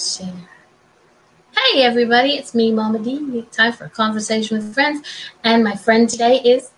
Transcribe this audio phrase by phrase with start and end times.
[0.00, 3.42] Hey everybody, it's me, Mama D.
[3.52, 5.06] Time for a conversation with friends,
[5.44, 6.70] and my friend today is,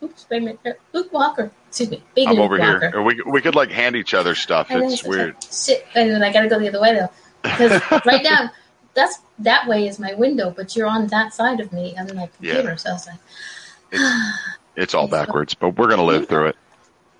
[0.00, 1.50] oops, wait a minute, Luke Walker.
[1.66, 2.90] Excuse me, big I'm Luke over Walker.
[2.90, 3.02] here.
[3.02, 4.68] We we could like hand each other stuff.
[4.70, 5.34] I It's weird.
[5.34, 7.10] like, Shit, wait a minute, I gotta go the other way though,
[7.42, 8.52] because right now,
[8.94, 12.26] that's that way is my window, but you're on that side of me on my
[12.36, 12.76] computer, Yeah.
[12.76, 16.56] so I was like, It's all backwards, but we're gonna live through it.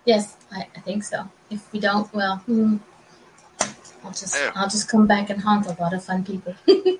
[0.04, 1.28] yes, I, I think so.
[1.50, 2.76] If we don't, well, hmm,
[4.08, 4.52] I'll just Yeah.
[4.54, 6.54] I'll just come back and haunt a lot of fun people.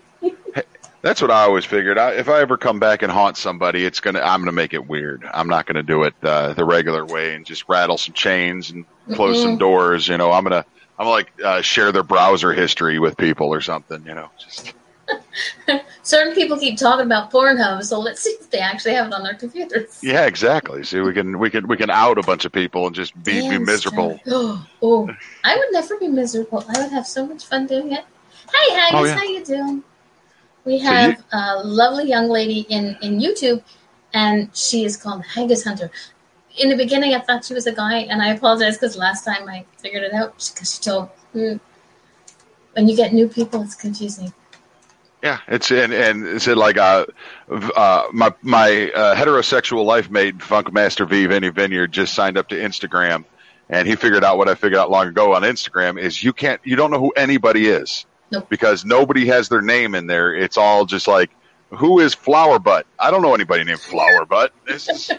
[1.00, 1.96] That's what I always figured.
[1.96, 4.86] I, if I ever come back and haunt somebody, it's gonna I'm gonna make it
[4.86, 5.24] weird.
[5.32, 8.84] I'm not gonna do it uh, the regular way and just rattle some chains and
[9.12, 9.58] close some Mm-mm.
[9.58, 10.08] doors.
[10.08, 10.66] You know, I'm gonna
[10.98, 14.04] I'm gonna like uh, share their browser history with people or something.
[14.04, 14.74] You know, just
[16.02, 19.22] Certain people keep talking about Pornhub, so let's see if they actually have it on
[19.22, 20.00] their computers.
[20.02, 20.82] yeah, exactly.
[20.84, 23.40] See, we can we can we can out a bunch of people and just be
[23.48, 24.20] be miserable.
[24.26, 25.10] Oh, oh,
[25.44, 26.64] I would never be miserable.
[26.74, 28.04] I would have so much fun doing it.
[28.54, 29.14] Hey, Haggis, Oh, yeah.
[29.16, 29.82] how you doing?
[30.64, 33.62] We So have you- a lovely young lady in, in YouTube,
[34.14, 35.90] and she is called Haggis Hunter.
[36.58, 39.48] In the beginning, I thought she was a guy, and I apologize because last time
[39.48, 41.60] I figured it out because she told mm,
[42.72, 44.32] when you get new people, it's confusing.
[45.22, 47.06] Yeah, it's and and is it like uh,
[47.50, 52.54] uh my my uh, heterosexual life mate Funkmaster V Vinny Vineyard just signed up to
[52.56, 53.24] Instagram,
[53.68, 56.60] and he figured out what I figured out long ago on Instagram is you can't
[56.64, 58.48] you don't know who anybody is Nope.
[58.48, 60.34] because nobody has their name in there.
[60.34, 61.30] It's all just like
[61.70, 62.86] who is Flower Butt?
[62.98, 64.52] I don't know anybody named Flower Butt.
[64.66, 65.10] This is,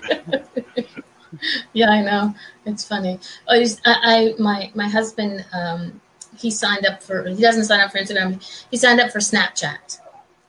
[1.74, 2.36] Yeah, I know.
[2.66, 3.20] It's funny.
[3.48, 6.02] Oh, I, I my my husband, um,
[6.40, 7.28] he signed up for.
[7.28, 8.42] He doesn't sign up for Instagram.
[8.72, 10.00] He signed up for Snapchat.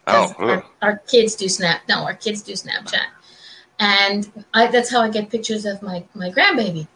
[0.07, 1.83] oh, our, our kids do Snap.
[1.89, 3.07] No, our kids do Snapchat,
[3.79, 6.87] and I, that's how I get pictures of my my grandbaby.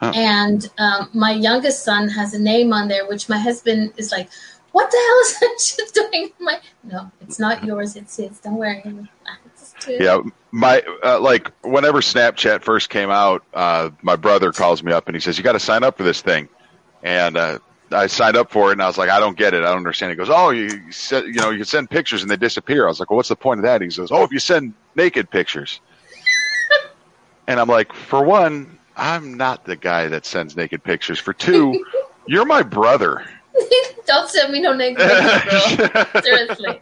[0.00, 0.12] Huh.
[0.14, 4.28] And um, my youngest son has a name on there, which my husband is like,
[4.72, 7.96] "What the hell is that shit doing?" My no, it's not yours.
[7.96, 8.38] It's his.
[8.40, 8.82] Don't worry.
[9.88, 10.20] Yeah,
[10.52, 15.16] my uh, like whenever Snapchat first came out, uh, my brother calls me up and
[15.16, 16.48] he says, "You got to sign up for this thing,"
[17.02, 17.58] and uh,
[17.92, 19.62] I signed up for it, and I was like, "I don't get it.
[19.62, 22.30] I don't understand." He goes, "Oh, you, said you know you can send pictures and
[22.30, 24.32] they disappear." I was like, "Well, what's the point of that?" He says, "Oh, if
[24.32, 25.80] you send naked pictures,"
[27.46, 31.18] and I'm like, "For one, I'm not the guy that sends naked pictures.
[31.18, 31.84] For two,
[32.26, 33.24] you're my brother."
[34.06, 36.20] Don't send me no naked pictures, bro.
[36.22, 36.80] Seriously.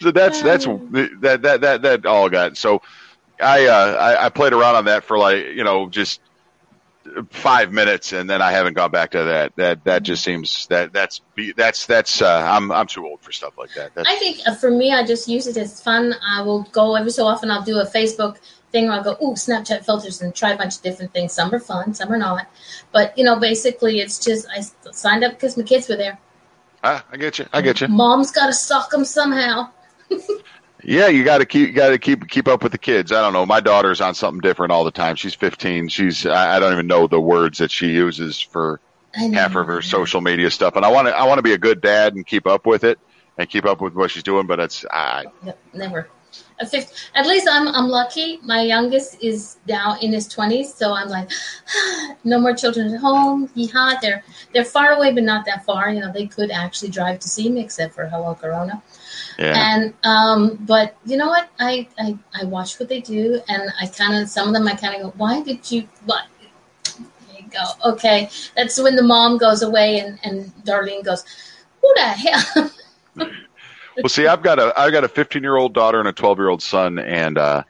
[0.00, 2.82] so that's that's that that that that all got so
[3.40, 6.20] I uh I, I played around on that for like you know just
[7.30, 10.92] five minutes and then I haven't gone back to that that that just seems that
[10.92, 14.16] that's be- that's that's uh I'm I'm too old for stuff like that that's, I
[14.16, 16.14] think uh, for me, I just use it as fun.
[16.24, 17.50] I will go every so often.
[17.50, 18.38] I'll do a Facebook
[18.70, 21.32] thing where I'll go, ooh, Snapchat filters and try a bunch of different things.
[21.32, 22.46] Some are fun, some are not.
[22.92, 24.60] But you know, basically, it's just I
[24.92, 26.18] signed up because my kids were there.
[26.84, 29.70] ah, I get you I get you Mom's got to sock them somehow.
[30.84, 33.20] yeah you got to keep you got to keep keep up with the kids I
[33.20, 36.60] don't know my daughter's on something different all the time she's 15 she's I, I
[36.60, 38.80] don't even know the words that she uses for
[39.14, 41.58] half of her social media stuff, and I want to I want to be a
[41.58, 42.98] good dad and keep up with it
[43.38, 44.46] and keep up with what she's doing.
[44.46, 45.24] But it's I,
[45.74, 46.08] never.
[46.60, 48.38] At least I'm I'm lucky.
[48.42, 51.30] My youngest is now in his twenties, so I'm like,
[52.24, 53.48] no more children at home.
[53.48, 54.00] Yeehaw!
[54.00, 54.22] They're
[54.54, 55.90] they're far away, but not that far.
[55.90, 58.82] You know, they could actually drive to see me, except for hello Corona.
[59.38, 61.48] Yeah And um, but you know what?
[61.58, 64.74] I I, I watch what they do, and I kind of some of them I
[64.74, 65.88] kind of go, why did you?
[66.04, 66.26] What?
[66.84, 67.92] There you go.
[67.92, 71.24] Okay, that's when the mom goes away, and and Darlene goes,
[71.80, 72.70] who the hell?
[73.16, 76.38] well, see, I've got a I've got a 15 year old daughter and a 12
[76.38, 77.64] year old son, and uh,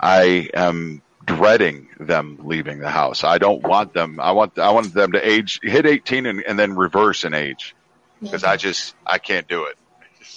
[0.00, 3.24] I am dreading them leaving the house.
[3.24, 4.20] I don't want them.
[4.20, 7.74] I want I want them to age hit 18 and, and then reverse in age
[8.20, 9.76] because I just I can't do it.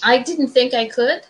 [0.02, 1.22] I didn't think I could.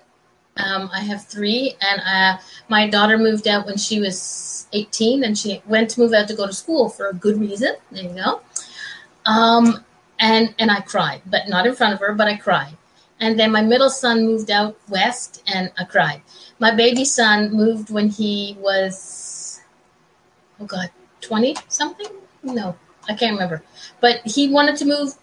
[0.57, 5.37] Um, I have three, and uh, my daughter moved out when she was 18, and
[5.39, 7.77] she went to move out to go to school for a good reason.
[7.91, 8.41] There you go.
[9.27, 9.85] Um,
[10.19, 12.77] and and I cried, but not in front of her, but I cried.
[13.21, 16.23] And then my middle son moved out west, and I cried.
[16.59, 19.61] My baby son moved when he was,
[20.59, 20.91] oh God,
[21.21, 22.09] 20 something?
[22.43, 22.77] No,
[23.09, 23.63] I can't remember.
[24.01, 25.15] But he wanted to move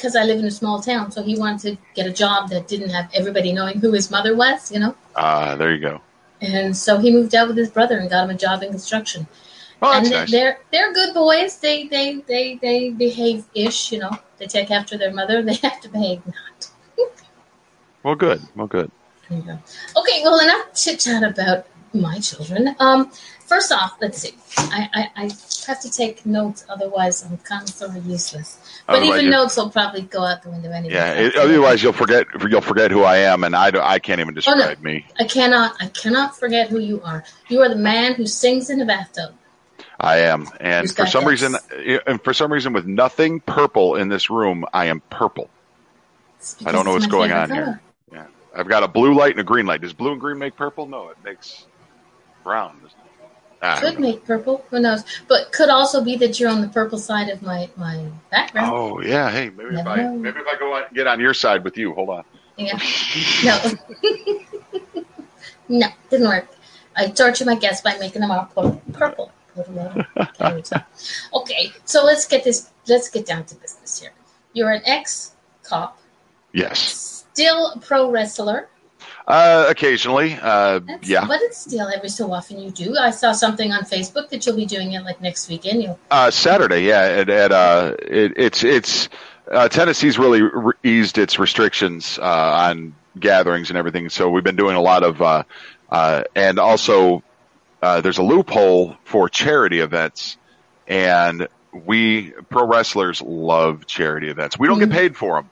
[0.00, 2.66] because I live in a small town, so he wanted to get a job that
[2.68, 4.94] didn't have everybody knowing who his mother was, you know.
[5.14, 6.00] Ah, there you go.
[6.40, 9.26] And so he moved out with his brother and got him a job in construction.
[9.82, 10.30] Oh, and they- nice.
[10.30, 11.58] they're they're good boys.
[11.58, 14.10] They they they they behave ish, you know.
[14.38, 15.42] They take after their mother.
[15.48, 16.70] They have to behave not.
[18.02, 18.40] Well, good.
[18.56, 18.90] Well, good.
[19.28, 19.62] There.
[19.96, 22.74] Okay, well enough chit chat about My children.
[22.78, 23.10] Um,
[23.46, 24.34] first off, let's see.
[24.56, 25.30] I, I, I
[25.66, 28.82] have to take notes, otherwise I'm kind of sort of useless.
[28.86, 30.94] But Otherwise even you- notes will probably go out the window anyway.
[30.94, 31.14] Yeah.
[31.14, 32.26] It, otherwise, you'll forget.
[32.48, 34.56] You'll forget who I am, and I, I can't even Oh, no.
[34.56, 35.04] describe me.
[35.18, 35.74] I cannot.
[35.80, 37.24] I cannot forget who you are.
[37.48, 39.34] You are the man who sings in the bathtub.
[39.98, 41.42] I am, and Who's for some this?
[41.42, 41.56] reason,
[42.06, 45.50] and for some reason, with nothing purple in this room, I am purple.
[46.64, 47.80] I don't know what's going on here.
[48.10, 48.26] Yeah,
[48.56, 49.82] I've got a blue light and a green light.
[49.82, 50.86] Does blue and green make purple?
[50.86, 51.66] No, it makes
[52.42, 52.76] brown.
[52.82, 53.06] doesn't it?
[53.62, 54.08] I don't Could know.
[54.08, 54.64] make purple.
[54.70, 55.04] Who knows?
[55.28, 58.70] But could also be that you're on the purple side of my my background.
[58.72, 60.16] Oh yeah, hey, maybe if I know.
[60.16, 61.92] maybe if I go on, get on your side with you.
[61.94, 62.24] Hold on.
[62.56, 62.78] Yeah.
[63.44, 63.58] No.
[65.68, 66.48] no, didn't work.
[66.96, 69.30] I torture my guests by making them all pur- purple.
[71.34, 72.70] okay, so let's get this.
[72.88, 74.12] Let's get down to business here.
[74.52, 75.32] You're an ex
[75.62, 75.98] cop,
[76.52, 78.68] Yes, still a pro wrestler.
[79.26, 80.34] Uh, occasionally.
[80.40, 82.96] Uh, That's, yeah, But it's still every so often you do.
[82.96, 85.82] I saw something on Facebook that you'll be doing it like next weekend.
[85.82, 86.82] You'll uh, Saturday.
[86.84, 89.08] Yeah, at, at uh, it, it's it's
[89.50, 94.08] uh, Tennessee's really re- eased its restrictions uh, on gatherings and everything.
[94.08, 95.42] So we've been doing a lot of, uh,
[95.90, 97.22] uh, and also
[97.82, 100.36] uh, there's a loophole for charity events,
[100.86, 104.58] and we pro wrestlers love charity events.
[104.58, 104.88] We don't Mhm.
[104.88, 105.50] get paid for them,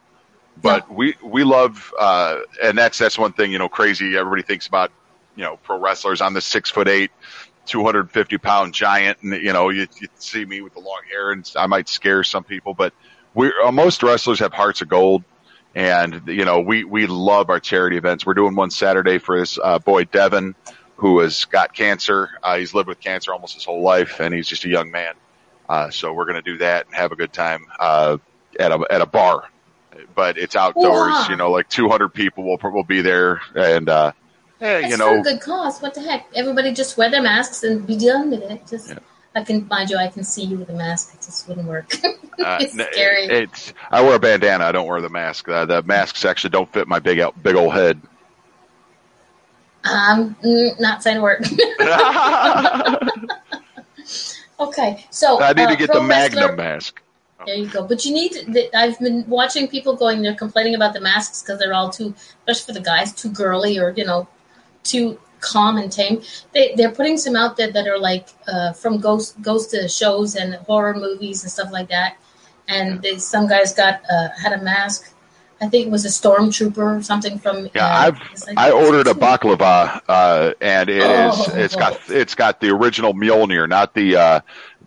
[0.62, 4.16] but we we love, uh, and that's that's one thing you know crazy.
[4.16, 4.90] Everybody thinks about
[5.36, 6.20] you know pro wrestlers.
[6.20, 7.10] I'm the six foot eight.
[7.66, 11.52] 250 pound giant and you know you, you see me with the long hair and
[11.54, 12.94] i might scare some people but
[13.34, 15.22] we uh, most wrestlers have hearts of gold
[15.74, 19.58] and you know we we love our charity events we're doing one saturday for this
[19.62, 20.54] uh, boy devin
[20.96, 24.48] who has got cancer uh, he's lived with cancer almost his whole life and he's
[24.48, 25.12] just a young man
[25.68, 28.16] uh, so we're going to do that and have a good time uh,
[28.58, 29.44] at a at a bar
[30.14, 34.12] but it's outdoors you know like 200 people will will be there and uh
[34.60, 35.80] yeah, That's you know a good cause.
[35.80, 36.26] What the heck?
[36.34, 38.66] Everybody just wear their masks and be done with it.
[38.68, 38.98] Just Yeah.
[39.36, 41.14] I can mind you, I can see you with a mask.
[41.14, 41.92] It just wouldn't work.
[42.40, 43.24] Uh, It's n- scary.
[43.24, 44.64] It's I wear a bandana.
[44.64, 45.48] I don't wear the mask.
[45.48, 48.00] Uh, the masks actually don't fit my big out- big old head.
[49.82, 51.44] I'm mm, not saying a word.
[54.60, 57.00] Okay, so I need uh, to get the wrestler- Magnum mask.
[57.48, 57.82] There you go.
[57.82, 58.32] But you need.
[58.74, 60.20] I've been watching people going.
[60.20, 62.14] They're complaining about the masks because they're all too,
[62.46, 64.28] especially for the guys, too girly or you know,
[64.84, 66.20] too calm and tame.
[66.52, 70.36] They they're putting some out there that are like uh, from ghost ghost to shows
[70.36, 72.18] and horror movies and stuff like that.
[72.68, 75.14] And they, some guys got uh, had a mask.
[75.62, 77.70] I think it was a stormtrooper or something from.
[77.74, 81.52] Yeah, uh, I've like- I ordered a baklava, uh, and it is Oh.
[81.56, 84.40] it's got it's got the original Mjolnir, not the uh,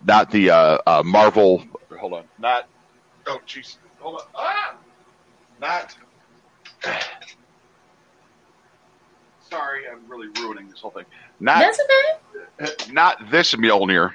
[0.06, 1.64] not the uh, uh, Marvel.
[2.02, 2.66] Hold on, not
[3.28, 4.74] oh jeez, hold on, ah,
[5.60, 5.94] not.
[9.48, 11.04] Sorry, I'm really ruining this whole thing.
[11.38, 11.78] Not That's
[12.58, 12.92] okay.
[12.92, 14.14] not this Mjolnir.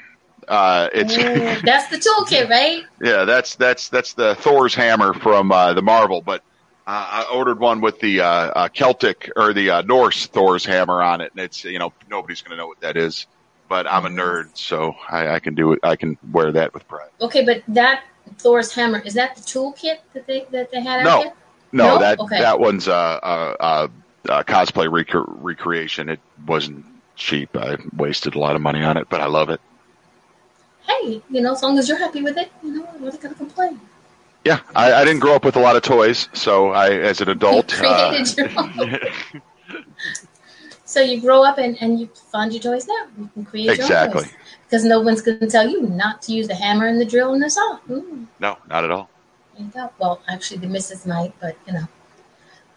[0.49, 1.15] Uh, it's
[1.63, 2.83] that's the toolkit, right?
[3.01, 6.21] yeah, that's that's that's the Thor's hammer from uh, the Marvel.
[6.21, 6.41] But
[6.85, 11.01] uh, I ordered one with the uh, uh, Celtic or the uh, Norse Thor's hammer
[11.01, 13.27] on it, and it's you know nobody's going to know what that is.
[13.69, 15.79] But I'm a nerd, so I, I can do it.
[15.83, 17.09] I can wear that with pride.
[17.19, 18.03] Okay, but that
[18.39, 21.33] Thor's hammer is that the toolkit that they that they had out No.
[21.73, 21.99] No, No?
[21.99, 22.39] that Okay.
[22.39, 23.87] that one's a uh, uh, uh,
[24.29, 26.07] uh, cosplay rec- recreation.
[26.09, 26.85] It wasn't
[27.17, 27.55] cheap.
[27.57, 29.59] I wasted a lot of money on it, but I love it.
[30.87, 33.17] Hey, you know, as long as you're happy with it, you know, what are they
[33.23, 33.81] gonna complain?
[34.45, 37.27] Yeah, I, I didn't grow up with a lot of toys, so I, as an
[37.27, 38.99] adult, You created your own.
[40.97, 43.05] So you grow up and, and you find your toys now.
[43.19, 43.93] You can create Exactly.
[43.93, 44.33] your own toys.
[44.63, 47.35] Because no one's going to tell you not to use the hammer and the drill
[47.35, 47.77] and the saw.
[47.87, 49.07] Mm, no, not at all.
[49.99, 51.87] Well, actually, the missus might, but you know,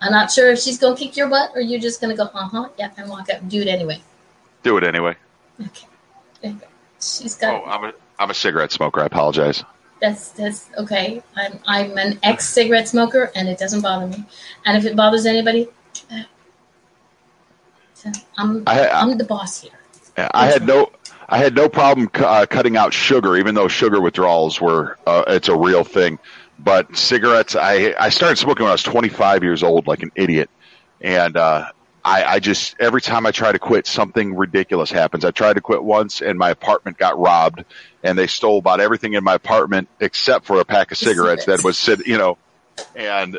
[0.03, 2.17] I'm not sure if she's going to kick your butt or you're just going to
[2.23, 4.03] go, uh huh, yeah, and walk out and do it anyway.
[4.65, 5.17] Do it anyway.
[5.59, 5.87] Okay.
[6.43, 6.61] You.
[7.01, 9.01] She's got Oh, I'm a I'm a cigarette smoker.
[9.01, 9.65] I apologize.
[10.03, 11.23] That's that's okay.
[11.37, 14.27] I'm I'm an ex cigarette smoker, and it doesn't bother me.
[14.67, 15.71] And if it bothers anybody.
[18.01, 19.73] So I'm I, I'm the boss here.
[20.17, 20.91] I had no
[21.29, 25.25] I had no problem cu- uh, cutting out sugar, even though sugar withdrawals were uh,
[25.29, 26.19] it's a real thing.
[26.59, 30.49] But cigarettes, I I started smoking when I was 25 years old, like an idiot,
[31.01, 31.71] and uh,
[32.03, 35.25] I, I just every time I try to quit, something ridiculous happens.
[35.25, 37.65] I tried to quit once, and my apartment got robbed,
[38.03, 41.45] and they stole about everything in my apartment except for a pack of The cigarettes
[41.47, 42.39] that was sit, you know,
[42.95, 43.39] and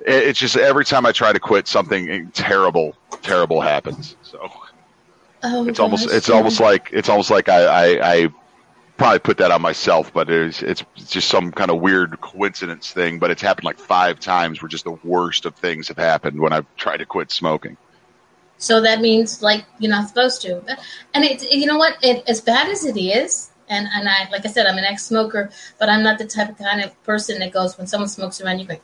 [0.00, 4.16] it's just every time I try to quit, something terrible, terrible happens.
[4.22, 4.50] So
[5.42, 6.34] Oh, it's almost it's yeah.
[6.34, 8.28] almost like it's almost like I, I, I
[8.96, 12.90] probably put that on myself, but it's it's it's just some kind of weird coincidence
[12.90, 13.18] thing.
[13.18, 16.52] But it's happened like five times where just the worst of things have happened when
[16.52, 17.76] I've tried to quit smoking.
[18.58, 20.62] So that means like you're not supposed to.
[21.14, 21.96] And it, you know what?
[22.02, 25.50] It, as bad as it is, and and I like I said, I'm an ex-smoker,
[25.78, 28.58] but I'm not the type of kind of person that goes when someone smokes around,
[28.58, 28.80] you go.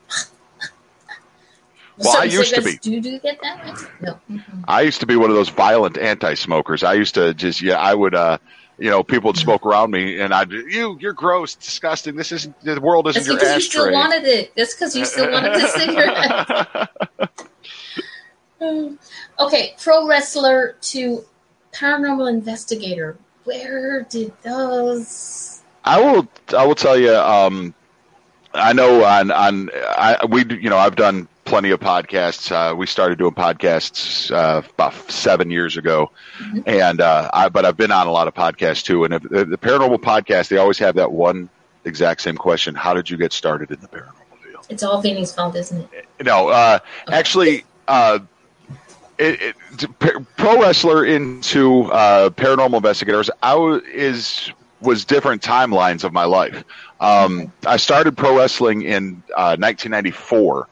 [1.98, 2.76] Well, I used to be.
[2.76, 3.64] Do you do get that?
[3.64, 3.72] Way?
[4.00, 4.20] No.
[4.30, 4.64] Mm-hmm.
[4.66, 6.82] I used to be one of those violent anti-smokers.
[6.82, 8.14] I used to just yeah, I would.
[8.14, 8.38] uh
[8.78, 12.16] you know, people would smoke around me, and I'd you, you're gross, disgusting.
[12.16, 13.60] This isn't the world isn't That's your because ashtray.
[13.60, 14.52] you still wanted it.
[14.56, 17.38] That's because you still wanted the cigarette.
[19.38, 21.24] okay, pro wrestler to
[21.72, 23.16] paranormal investigator.
[23.44, 25.62] Where did those?
[25.84, 26.28] I will.
[26.56, 27.14] I will tell you.
[27.14, 27.74] Um,
[28.54, 32.50] I know on on I, we you know I've done plenty of podcasts.
[32.50, 36.60] Uh, we started doing podcasts uh, about seven years ago, mm-hmm.
[36.64, 39.04] and uh, I, but I've been on a lot of podcasts too.
[39.04, 41.50] And if, the paranormal podcast, they always have that one
[41.84, 44.66] exact same question: How did you get started in the paranormal field?
[44.70, 46.06] It's all Vinny's fault, isn't it?
[46.24, 47.14] No, uh, okay.
[47.14, 47.64] actually.
[47.86, 48.20] Uh,
[49.18, 56.14] it, it, pro wrestler into uh, paranormal investigators I w- is was different timelines of
[56.14, 56.64] my life.
[56.98, 60.68] Um, I started pro wrestling in 1994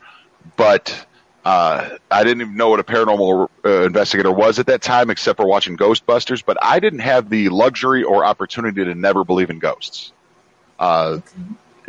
[0.57, 1.07] but
[1.45, 5.39] uh, I didn't even know what a paranormal uh, investigator was at that time, except
[5.39, 6.45] for watching Ghostbusters.
[6.45, 10.13] But I didn't have the luxury or opportunity to never believe in ghosts,
[10.79, 11.21] uh,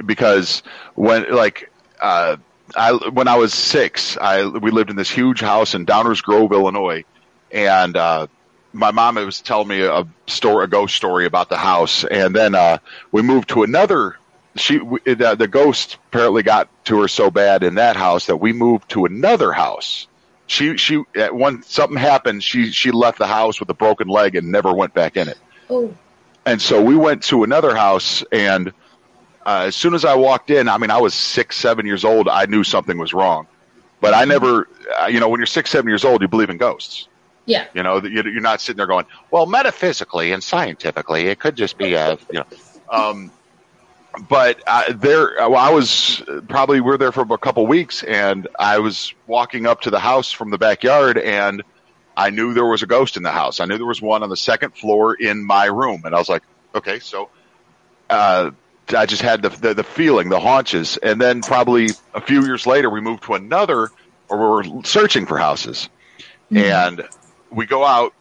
[0.05, 0.63] because
[0.95, 2.37] when like uh,
[2.75, 6.53] I when I was six, I we lived in this huge house in Downers Grove,
[6.53, 7.03] Illinois,
[7.51, 8.27] and uh,
[8.73, 12.55] my mom was telling me a story, a ghost story about the house, and then
[12.55, 12.77] uh,
[13.11, 14.15] we moved to another
[14.55, 18.53] she the, the ghost apparently got to her so bad in that house that we
[18.53, 20.07] moved to another house.
[20.47, 24.51] She she when something happened, she she left the house with a broken leg and
[24.51, 25.37] never went back in it.
[25.69, 25.95] Oh.
[26.45, 28.73] And so we went to another house, and
[29.45, 32.27] uh, as soon as I walked in, I mean, I was six, seven years old.
[32.27, 33.47] I knew something was wrong,
[34.01, 34.67] but I never,
[34.99, 37.07] uh, you know, when you're six, seven years old, you believe in ghosts.
[37.45, 37.67] Yeah.
[37.73, 41.93] You know, you're not sitting there going, well, metaphysically and scientifically, it could just be
[41.93, 42.45] a, you know.
[42.89, 43.31] Um,
[44.27, 48.47] but uh, there, well, I was probably we are there for a couple weeks, and
[48.59, 51.63] I was walking up to the house from the backyard, and
[52.17, 53.59] I knew there was a ghost in the house.
[53.59, 56.29] I knew there was one on the second floor in my room, and I was
[56.29, 56.43] like,
[56.75, 57.29] okay, so
[58.09, 58.51] uh,
[58.95, 62.67] I just had the, the, the feeling, the haunches, and then probably a few years
[62.67, 63.89] later, we moved to another,
[64.27, 65.89] or we were searching for houses,
[66.51, 66.57] mm-hmm.
[66.57, 67.07] and
[67.49, 68.13] we go out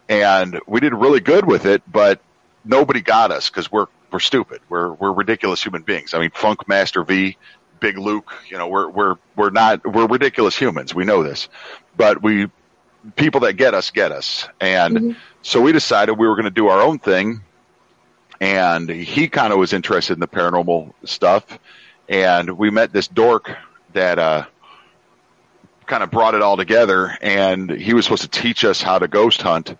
[0.09, 1.81] and we did really good with it.
[1.89, 2.19] But
[2.65, 4.61] nobody got us because we're we're stupid.
[4.69, 6.13] We're we're ridiculous human beings.
[6.13, 7.37] I mean, Funk Master V,
[7.79, 8.31] Big Luke.
[8.49, 10.93] You know, we're we're we're not we're ridiculous humans.
[10.95, 11.49] We know this,
[11.95, 12.49] but we
[13.15, 15.19] people that get us get us, and mm-hmm.
[15.41, 17.41] so we decided we were going to do our own thing.
[18.39, 21.57] And he kind of was interested in the paranormal stuff,
[22.07, 23.49] and we met this dork
[23.93, 24.45] that uh,
[25.87, 27.17] kind of brought it all together.
[27.19, 29.75] And he was supposed to teach us how to ghost hunt,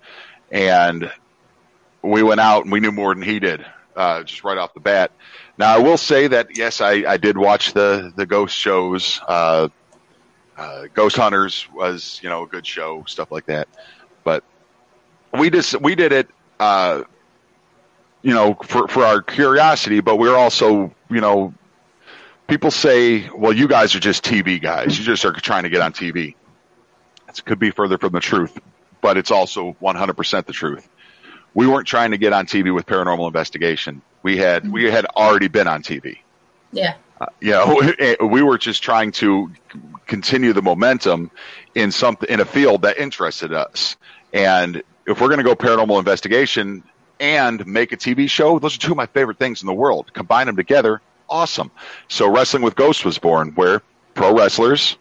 [0.49, 1.11] and
[2.01, 3.63] we went out and we knew more than he did
[3.97, 5.11] uh, just right off the bat.
[5.57, 9.19] Now, I will say that yes, I, I did watch the the ghost shows.
[9.27, 9.69] Uh,
[10.55, 13.67] uh, Ghost Hunters was you know a good show, stuff like that.
[14.23, 14.43] But
[15.37, 17.03] we just we did it, uh,
[18.21, 19.99] you know, for for our curiosity.
[19.99, 21.53] But we're also you know,
[22.47, 24.97] people say, well, you guys are just TV guys.
[24.97, 26.35] You just are trying to get on TV.
[27.29, 28.57] It could be further from the truth,
[29.01, 30.87] but it's also 100% the truth.
[31.57, 34.03] We weren't trying to get on TV with paranormal investigation.
[34.21, 36.19] We had we had already been on TV.
[36.71, 36.93] Yeah.
[37.19, 37.81] Uh, you know,
[38.27, 39.51] we were just trying to
[40.05, 41.31] continue the momentum
[41.73, 43.95] in something in a field that interested us.
[44.33, 46.83] And if we're going to go paranormal investigation
[47.19, 50.13] and make a TV show, those are two of my favorite things in the world.
[50.13, 51.71] Combine them together, awesome.
[52.07, 53.81] So Wrestling with Ghosts was born, where
[54.13, 54.95] pro wrestlers,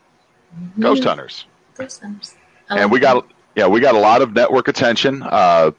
[0.58, 0.80] mm-hmm.
[0.80, 1.44] ghost hunters,
[1.74, 2.34] ghost hunters,
[2.70, 5.22] and we got yeah we got a lot of network attention.
[5.22, 5.72] Uh,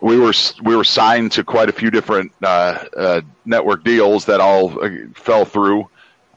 [0.00, 4.40] we were we were signed to quite a few different uh, uh, network deals that
[4.40, 5.88] all uh, fell through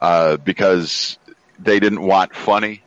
[0.01, 1.17] uh, because
[1.59, 2.83] they didn't want funny,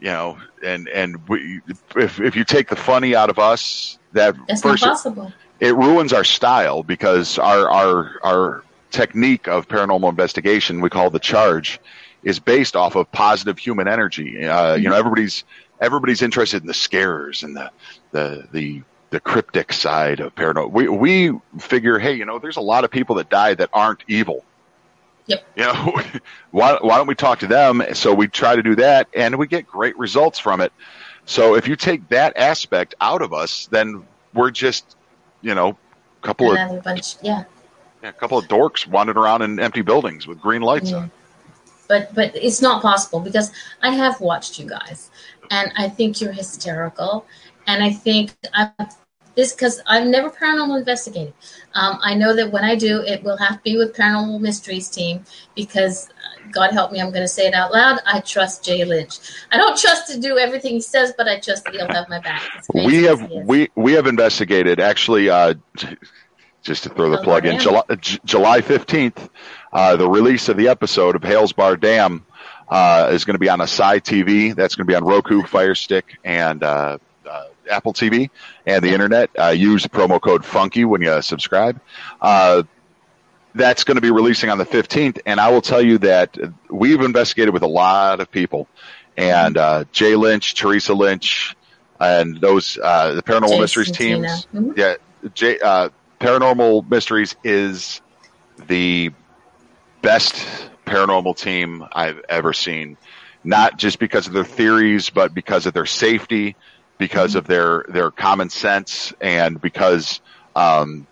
[0.00, 0.38] you know.
[0.62, 1.60] And and we,
[1.96, 5.32] if if you take the funny out of us, that that's first, possible.
[5.60, 11.18] It ruins our style because our our our technique of paranormal investigation we call the
[11.18, 11.80] charge
[12.22, 14.44] is based off of positive human energy.
[14.46, 15.44] Uh, you know, everybody's
[15.80, 17.70] everybody's interested in the scares and the
[18.12, 18.82] the the
[19.14, 20.72] the cryptic side of paranormal.
[20.72, 24.02] We we figure, hey, you know, there's a lot of people that die that aren't
[24.08, 24.44] evil.
[25.26, 25.46] Yep.
[25.56, 26.02] You know,
[26.50, 27.82] why why don't we talk to them?
[27.94, 30.72] So we try to do that, and we get great results from it.
[31.26, 34.04] So if you take that aspect out of us, then
[34.34, 34.96] we're just,
[35.42, 37.44] you know, a couple Another of bunch, yeah.
[38.02, 40.96] yeah, a couple of dorks wandering around in empty buildings with green lights yeah.
[40.96, 41.10] on.
[41.86, 45.10] But but it's not possible because I have watched you guys,
[45.52, 47.26] and I think you're hysterical,
[47.66, 48.72] and I think I'm
[49.34, 51.34] this because I've never paranormal investigated.
[51.74, 54.88] Um, I know that when I do, it will have to be with Paranormal Mysteries
[54.88, 55.24] team
[55.56, 58.00] because uh, God help me, I'm going to say it out loud.
[58.06, 59.18] I trust Jay Lynch.
[59.50, 62.20] I don't trust to do everything he says, but I trust that he'll have my
[62.20, 62.42] back.
[62.72, 65.30] We have we we have investigated actually.
[65.30, 65.54] Uh,
[66.62, 69.28] just to throw the oh, plug in, July, J- July 15th,
[69.74, 72.24] uh, the release of the episode of Hales Bar Dam
[72.68, 74.54] uh, is going to be on Asai TV.
[74.54, 76.98] That's going to be on Roku, Fire Stick, and uh,
[77.70, 78.30] Apple TV
[78.66, 79.30] and the internet.
[79.38, 81.80] Uh, use the promo code Funky when you subscribe.
[82.20, 82.64] Uh,
[83.54, 86.36] that's going to be releasing on the 15th, and I will tell you that
[86.68, 88.66] we've investigated with a lot of people,
[89.16, 91.54] and uh, Jay Lynch, Teresa Lynch,
[92.00, 94.48] and those uh, the Paranormal Mysteries teams.
[94.52, 94.72] Mm-hmm.
[94.76, 94.94] Yeah,
[95.34, 98.00] Jay, uh, Paranormal Mysteries is
[98.66, 99.12] the
[100.02, 100.34] best
[100.86, 102.96] paranormal team I've ever seen.
[103.42, 106.56] Not just because of their theories, but because of their safety,
[106.98, 107.38] because mm-hmm.
[107.38, 110.20] of their their common sense and because
[110.56, 111.06] um,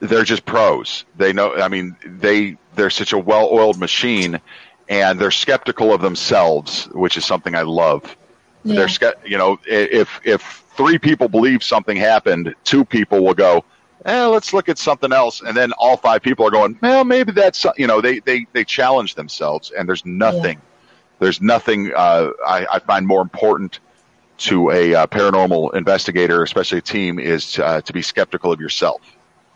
[0.00, 1.04] they're just pros.
[1.16, 1.54] They know.
[1.54, 4.40] I mean, they they're such a well-oiled machine,
[4.88, 8.16] and they're skeptical of themselves, which is something I love.
[8.64, 8.86] Yeah.
[8.86, 13.64] They're you know if if three people believe something happened, two people will go.
[14.04, 16.76] Eh, let's look at something else, and then all five people are going.
[16.82, 20.90] Well, maybe that's you know they they they challenge themselves, and there's nothing, yeah.
[21.20, 23.78] there's nothing uh, I, I find more important
[24.42, 29.00] to a uh, paranormal investigator, especially a team, is uh, to be skeptical of yourself.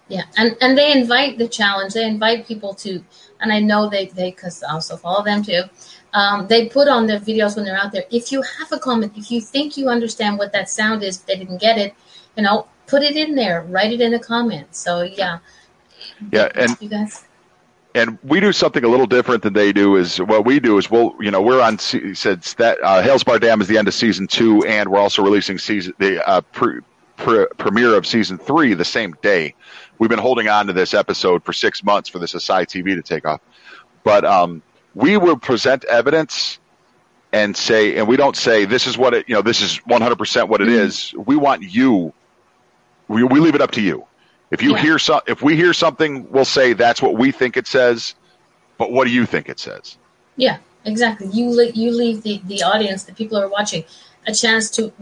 [0.09, 1.95] Yeah, and and they invite the challenge.
[1.95, 3.05] They invite people to,
[3.41, 5.63] and I know they they because I also follow them too.
[6.15, 8.05] Um, they put on their videos when they're out there.
[8.11, 11.37] If you have a comment, if you think you understand what that sound is, they
[11.37, 11.95] didn't get it,
[12.37, 13.63] you know, put it in there.
[13.63, 14.75] Write it in a comment.
[14.77, 15.41] So yeah.
[16.33, 17.26] Yeah, and you guys
[17.97, 19.97] and we do something a little different than they do.
[19.97, 21.79] Is what we do is we'll, you know, we're on.
[21.79, 25.23] Said that uh, Hales Bar Dam is the end of season two, and we're also
[25.23, 26.81] releasing season the uh, pre,
[27.17, 29.55] pre, premiere of season three the same day.
[29.99, 33.03] We've been holding on to this episode for six months for this Asai TV to
[33.03, 33.41] take off,
[34.05, 34.63] but um,
[34.95, 36.59] we will present evidence
[37.33, 40.49] and say, and we don't say this is what it, you know, this is 100%
[40.49, 40.75] what it mm-hmm.
[40.75, 41.15] is.
[41.15, 42.13] We want you.
[43.09, 44.07] We, we leave it up to you
[44.51, 44.83] if you yeah.
[44.83, 48.15] hear so, if we hear something, we'll say that's what we think it says.
[48.79, 49.97] But what do you think it says?
[50.37, 51.29] Yeah, exactly.
[51.29, 53.85] You le- you leave the the audience, the people who are watching,
[54.27, 54.93] a chance to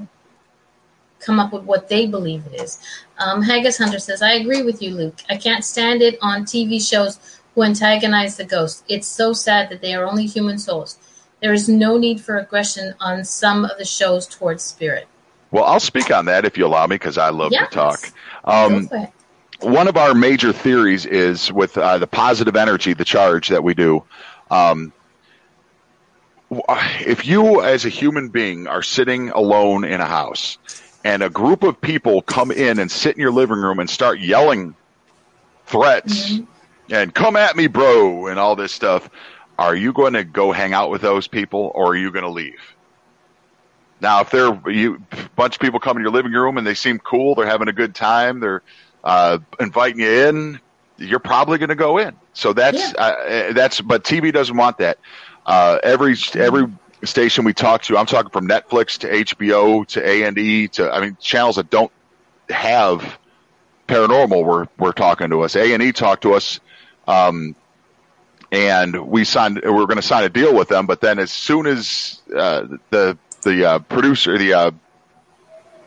[1.20, 2.78] come up with what they believe it is.
[3.18, 5.20] Um, Haggis Hunter says, "I agree with you, Luke.
[5.28, 7.18] I can't stand it on TV shows
[7.54, 8.82] who antagonize the ghosts.
[8.88, 10.98] It's so sad that they are only human souls.
[11.40, 15.06] There is no need for aggression on some of the shows towards spirit."
[15.50, 17.68] Well, I'll speak on that if you allow me, because I love yes.
[17.68, 18.12] to talk.
[18.44, 18.88] Um,
[19.60, 23.74] one of our major theories is with uh, the positive energy, the charge that we
[23.74, 24.04] do.
[24.50, 24.92] Um,
[26.50, 30.58] if you, as a human being, are sitting alone in a house
[31.04, 34.20] and a group of people come in and sit in your living room and start
[34.20, 34.74] yelling
[35.66, 36.94] threats mm-hmm.
[36.94, 39.08] and come at me, bro, and all this stuff,
[39.58, 42.30] are you going to go hang out with those people or are you going to
[42.30, 42.60] leave?
[44.00, 46.74] Now, if they're you a bunch of people come in your living room and they
[46.74, 48.62] seem cool, they're having a good time, they're
[49.04, 50.60] uh, inviting you in,
[50.96, 52.16] you're probably going to go in.
[52.32, 53.00] So that's yeah.
[53.00, 53.80] uh, that's.
[53.80, 54.98] But TV doesn't want that.
[55.46, 56.66] Uh, every every
[57.04, 60.90] station we talk to, I'm talking from Netflix to HBO to A and E to
[60.90, 61.92] I mean channels that don't
[62.48, 63.18] have
[63.86, 65.54] paranormal were were talking to us.
[65.54, 66.60] A and E talked to us.
[67.06, 67.54] Um,
[68.50, 69.60] and we signed.
[69.62, 72.66] We are going to sign a deal with them, but then as soon as uh,
[72.90, 74.70] the the uh, producer, the uh,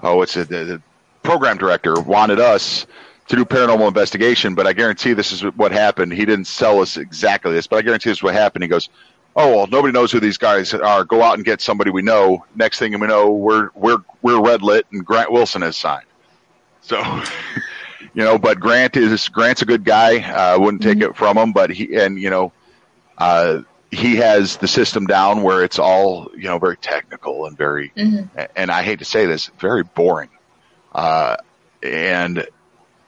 [0.03, 0.81] oh, it's a, the
[1.23, 2.85] program director wanted us
[3.27, 6.13] to do paranormal investigation, but I guarantee this is what happened.
[6.13, 8.63] He didn't sell us exactly this, but I guarantee this is what happened.
[8.63, 8.89] He goes,
[9.35, 11.03] "Oh well, nobody knows who these guys are.
[11.03, 14.61] Go out and get somebody we know." Next thing we know, we're we're we're red
[14.61, 16.05] lit, and Grant Wilson has signed.
[16.81, 17.01] So,
[18.13, 20.19] you know, but Grant is Grant's a good guy.
[20.19, 21.11] I uh, wouldn't take mm-hmm.
[21.11, 22.53] it from him, but he and you know,
[23.17, 23.61] uh,
[23.91, 28.39] he has the system down where it's all you know very technical and very, mm-hmm.
[28.55, 30.29] and I hate to say this, very boring.
[30.93, 31.35] Uh,
[31.83, 32.47] and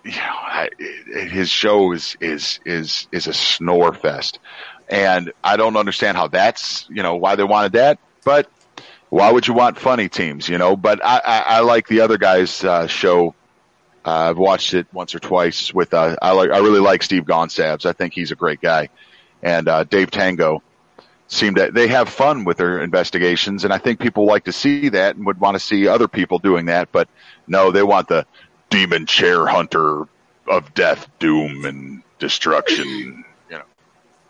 [0.04, 4.40] you know, I, his show is is is is a snore fest,
[4.88, 8.50] and I don't understand how that's you know why they wanted that, but
[9.10, 10.48] why would you want funny teams?
[10.48, 13.36] You know, but I I, I like the other guys' uh, show.
[14.06, 17.26] Uh, I've watched it once or twice with uh, I like I really like Steve
[17.26, 17.86] Gonsalves.
[17.86, 18.90] I think he's a great guy,
[19.44, 20.64] and uh, Dave Tango
[21.28, 24.90] seem to they have fun with their investigations, and I think people like to see
[24.90, 26.92] that and would want to see other people doing that.
[26.92, 27.10] But
[27.48, 28.26] no, they want the
[28.70, 30.08] demon chair hunter
[30.48, 33.24] of death, doom, and destruction.
[33.50, 33.64] You know,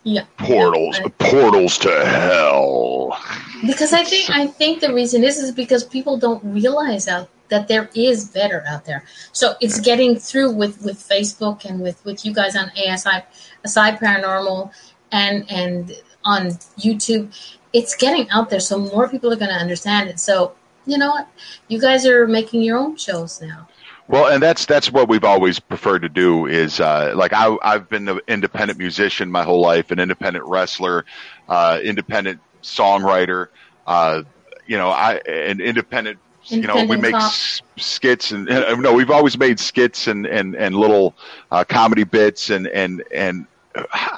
[0.04, 3.18] yeah, portals, portals to hell.
[3.66, 7.68] Because I think I think the reason is is because people don't realize out that
[7.68, 9.04] there is better out there.
[9.32, 9.84] So it's yeah.
[9.84, 13.24] getting through with with Facebook and with with you guys on ASI,
[13.64, 14.72] Aside Paranormal,
[15.12, 15.92] and and
[16.24, 16.48] on
[16.78, 17.34] YouTube.
[17.72, 20.20] It's getting out there, so more people are going to understand it.
[20.20, 21.28] So you know what,
[21.68, 23.68] you guys are making your own shows now.
[24.10, 26.48] Well, and that's that's what we've always preferred to do.
[26.48, 31.06] Is uh, like I, I've been an independent musician my whole life, an independent wrestler,
[31.48, 33.48] uh, independent songwriter.
[33.88, 34.24] Uh,
[34.68, 36.20] you know, I an independent.
[36.60, 40.56] You know, we make s- skits and, and no, we've always made skits and and
[40.56, 41.16] and little
[41.52, 43.48] uh, comedy bits and and and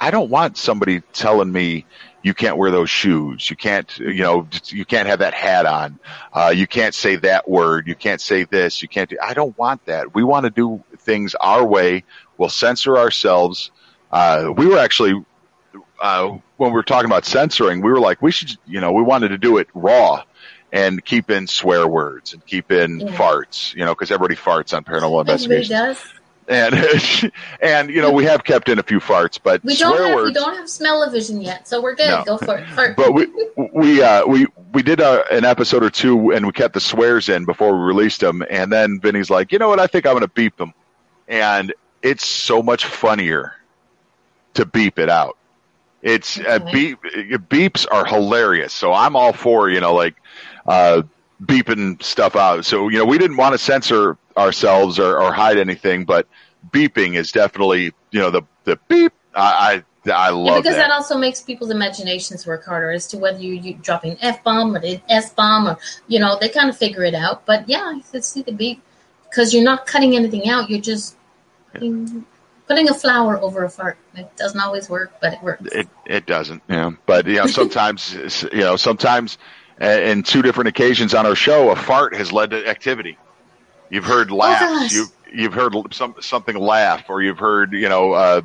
[0.00, 1.86] I don't want somebody telling me
[2.22, 3.48] you can't wear those shoes.
[3.50, 5.98] You can't, you know, you can't have that hat on.
[6.32, 7.88] Uh, you can't say that word.
[7.88, 8.82] You can't say this.
[8.82, 10.14] You can't do, I don't want that.
[10.14, 12.04] We want to do things our way.
[12.38, 13.70] We'll censor ourselves.
[14.10, 15.24] Uh, we were actually,
[16.00, 19.02] uh, when we were talking about censoring, we were like, we should, you know, we
[19.02, 20.22] wanted to do it raw
[20.72, 23.16] and keep in swear words and keep in yeah.
[23.16, 25.94] farts, you know, because everybody farts on paranormal investigation.
[26.48, 26.74] And
[27.60, 30.26] and you know we have kept in a few farts, but we don't have words,
[30.26, 32.08] we don't have smell-o-vision yet, so we're good.
[32.08, 32.24] No.
[32.24, 32.68] Go for it.
[32.70, 32.96] Fart.
[32.96, 33.26] But we
[33.72, 36.80] we uh, we we did a, uh, an episode or two, and we kept the
[36.80, 39.78] swears in before we released them, and then Vinny's like, you know what?
[39.78, 40.74] I think I'm going to beep them,
[41.28, 43.54] and it's so much funnier
[44.54, 45.36] to beep it out.
[46.02, 46.48] It's okay.
[46.48, 47.02] uh, beep
[47.48, 50.16] beeps are hilarious, so I'm all for you know like.
[50.66, 51.02] Uh,
[51.44, 52.64] beeping stuff out.
[52.64, 56.26] So, you know, we didn't want to censor ourselves or, or hide anything, but
[56.70, 59.12] beeping is definitely, you know, the, the beep.
[59.34, 60.88] I, I, I love yeah, because that.
[60.88, 60.90] that.
[60.90, 64.82] also makes people's imaginations work harder as to whether you you dropping f bomb or
[65.08, 65.78] s bomb or
[66.08, 67.46] you know they kind of figure it out.
[67.46, 68.82] But yeah, I could see the beep
[69.30, 70.68] because you're not cutting anything out.
[70.68, 71.16] You're just
[71.72, 72.26] putting,
[72.66, 73.96] putting a flower over a fart.
[74.16, 75.72] It doesn't always work, but it works.
[75.72, 76.62] It it doesn't.
[76.68, 79.38] Yeah, but you know sometimes you know sometimes
[79.82, 83.18] in two different occasions on our show, a fart has led to activity.
[83.90, 84.64] You've heard oh, laughs.
[84.64, 85.06] Oh, you
[85.42, 88.42] you've heard some something laugh, or you've heard you know uh,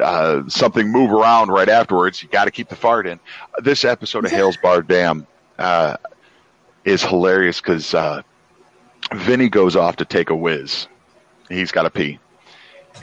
[0.00, 2.22] uh, something move around right afterwards.
[2.22, 3.20] You got to keep the fart in.
[3.62, 5.26] This episode of Hales Bar Dam
[5.58, 5.96] uh,
[6.84, 8.22] is hilarious because uh,
[9.12, 10.86] Vinny goes off to take a whiz.
[11.48, 12.18] He's got to pee,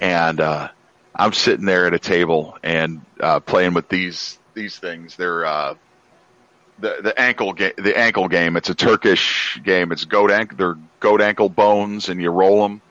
[0.01, 0.69] and uh,
[1.15, 5.15] I'm sitting there at a table and uh, playing with these these things.
[5.15, 5.75] They're uh,
[6.84, 7.72] the the ankle game.
[7.78, 8.56] The ankle game.
[8.58, 9.91] It's a Turkish game.
[9.91, 10.58] It's goat ankle.
[10.58, 12.82] They're goat ankle bones, and you roll them.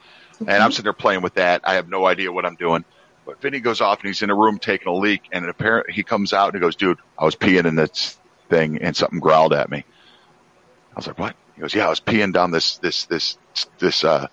[0.40, 1.60] And I'm sitting there playing with that.
[1.62, 2.84] I have no idea what I'm doing.
[3.24, 6.02] But Vinny goes off and he's in a room taking a leak, and apparently he
[6.02, 9.52] comes out and he goes, "Dude, I was peeing in this thing, and something growled
[9.52, 9.84] at me."
[10.94, 13.36] I was like, "What?" He goes, "Yeah, I was peeing down this this this
[13.78, 14.26] this uh,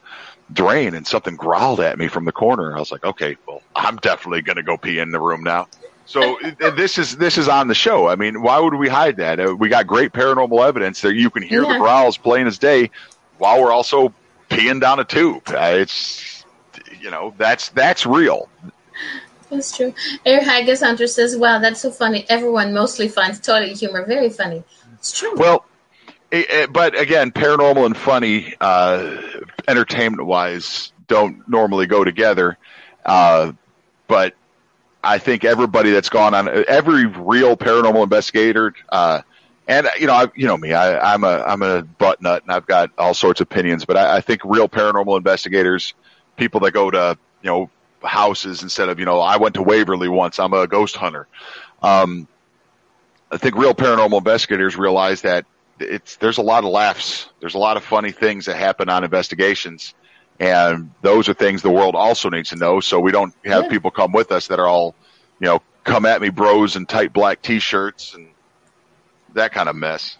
[0.51, 3.97] drain, and something growled at me from the corner." I was like, "Okay, well, I'm
[3.97, 5.67] definitely gonna go pee in the room now."
[6.09, 8.07] So this is this is on the show.
[8.07, 9.39] I mean, why would we hide that?
[9.39, 11.73] Uh, we got great paranormal evidence that you can hear yeah.
[11.73, 12.89] the growls plain as day,
[13.37, 14.11] while we're also
[14.49, 15.43] peeing down a tube.
[15.47, 16.43] Uh, it's
[16.99, 18.49] you know that's that's real.
[19.51, 19.93] That's true.
[20.25, 22.25] Air Haggis Hunter says, "Wow, that's so funny.
[22.27, 24.63] Everyone mostly finds toilet humor very funny."
[24.95, 25.35] It's true.
[25.35, 25.63] Well,
[26.31, 29.21] it, it, but again, paranormal and funny, uh,
[29.67, 32.57] entertainment wise, don't normally go together.
[33.05, 33.51] Uh,
[34.07, 34.33] but
[35.03, 39.21] I think everybody that's gone on every real paranormal investigator, uh,
[39.67, 42.51] and you know, I, you know me, I, I'm a I'm a butt nut, and
[42.51, 43.85] I've got all sorts of opinions.
[43.85, 45.93] But I, I think real paranormal investigators,
[46.35, 47.69] people that go to you know
[48.03, 51.27] houses instead of you know I went to Waverly once, I'm a ghost hunter.
[51.81, 52.27] Um,
[53.31, 55.45] I think real paranormal investigators realize that
[55.79, 59.03] it's there's a lot of laughs, there's a lot of funny things that happen on
[59.03, 59.93] investigations,
[60.39, 62.79] and those are things the world also needs to know.
[62.79, 63.69] So we don't have yeah.
[63.69, 64.95] people come with us that are all,
[65.39, 68.29] you know, come at me bros in tight black t-shirts and
[69.33, 70.17] that kind of mess.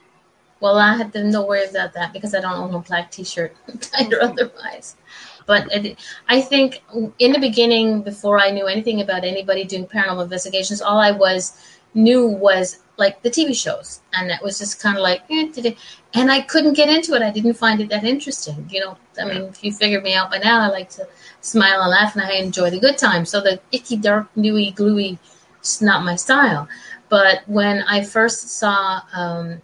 [0.60, 3.56] Well, I have no worries about that because I don't own a black T-shirt,
[4.12, 4.98] or otherwise.
[5.46, 6.84] But it, I think
[7.18, 11.58] in the beginning, before I knew anything about anybody doing paranormal investigations, all I was
[11.94, 15.74] knew was like the TV shows, and that was just kind of like, eh,
[16.14, 17.22] and I couldn't get into it.
[17.22, 18.68] I didn't find it that interesting.
[18.70, 21.08] You know, I mean, if you figured me out by now, I like to
[21.42, 23.30] smile and laugh, and I enjoy the good times.
[23.30, 25.18] So the icky, dark, newy, gluey,
[25.60, 26.68] it's not my style.
[27.10, 29.62] But when I first saw um,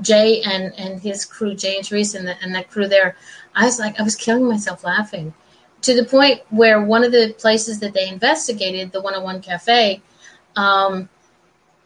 [0.00, 3.16] Jay and, and his crew, Jay and Teresa and, the, and that crew there,
[3.54, 5.34] I was like, I was killing myself laughing
[5.82, 10.02] to the point where one of the places that they investigated, the 101 Cafe,
[10.56, 11.08] um,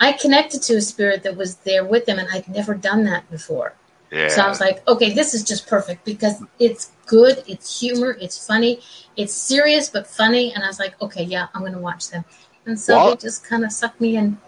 [0.01, 3.31] I connected to a spirit that was there with them, and I'd never done that
[3.31, 3.75] before.
[4.11, 4.29] Yeah.
[4.29, 8.47] So I was like, okay, this is just perfect because it's good, it's humor, it's
[8.47, 8.81] funny,
[9.17, 10.53] it's serious but funny.
[10.53, 12.25] And I was like, okay, yeah, I'm going to watch them.
[12.67, 14.39] And so well, they just kind of sucked me in.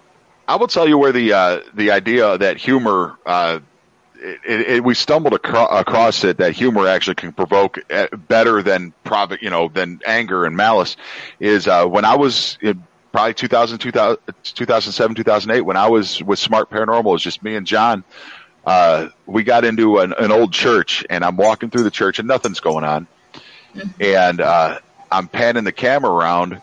[0.48, 3.18] I will tell you where the uh, the idea that humor.
[3.26, 3.60] Uh,
[4.18, 8.94] it, it, we stumbled acro- across it that humor actually can provoke uh, better than
[9.04, 10.96] private, you know, than anger and malice.
[11.38, 12.56] Is uh, when I was
[13.12, 17.56] probably 2000, 2000, 2007, 2008, when I was with Smart Paranormal, it was just me
[17.56, 18.04] and John.
[18.64, 22.26] Uh, we got into an, an, old church, and I'm walking through the church, and
[22.26, 23.06] nothing's going on.
[23.74, 24.02] Mm-hmm.
[24.02, 26.60] And uh, I'm panning the camera around,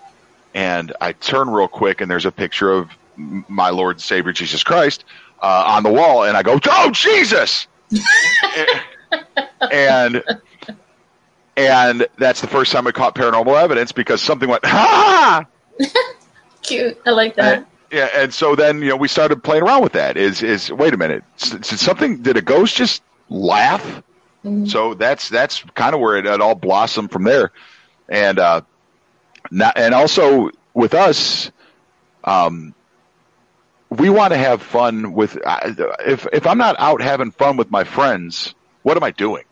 [0.54, 4.64] and I turn real quick, and there's a picture of my Lord and Savior Jesus
[4.64, 5.06] Christ
[5.42, 7.68] uh, on the wall, and I go, "Oh Jesus!"
[9.72, 10.24] and
[11.56, 15.46] and that's the first time I caught paranormal evidence because something went ha.
[16.64, 17.58] Cute, I like that.
[17.58, 20.18] And, yeah, and so then you know we started playing around with that.
[20.18, 21.24] Is is wait a minute?
[21.38, 22.24] Did something?
[22.24, 23.84] Did a ghost just laugh?
[24.44, 24.66] Mm-hmm.
[24.66, 27.52] So that's that's kind of where it, it, all blossomed from there,
[28.10, 28.62] and uh,
[29.52, 31.52] not, and also with us,
[32.24, 32.74] um,
[33.90, 35.38] we want to have fun with
[36.06, 39.44] if if I'm not out having fun with my friends, what am I doing?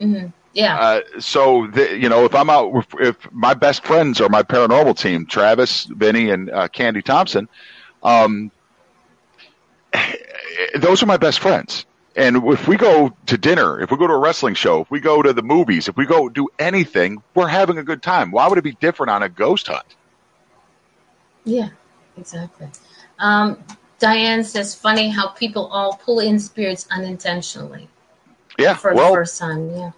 [0.00, 0.28] Mm-hmm.
[0.52, 0.78] Yeah.
[0.78, 4.42] Uh, so the, you know, if I'm out, if, if, my best friends are my
[4.42, 7.48] paranormal team, Travis, Vinny, and uh, Candy Thompson,
[8.02, 8.50] um,
[10.78, 11.86] those are my best friends.
[12.14, 15.00] And if we go to dinner, if we go to a wrestling show, if we
[15.00, 18.30] go to the movies, if we go do anything, we're having a good time.
[18.30, 19.86] Why would it be different on a ghost hunt?
[21.44, 21.70] Yeah,
[22.18, 22.68] exactly.
[23.18, 23.64] Um,
[23.98, 27.88] Diane says, funny how people all pull in spirits unintentionally.
[28.58, 29.70] Yeah, for well, the first time.
[29.70, 29.92] Yeah.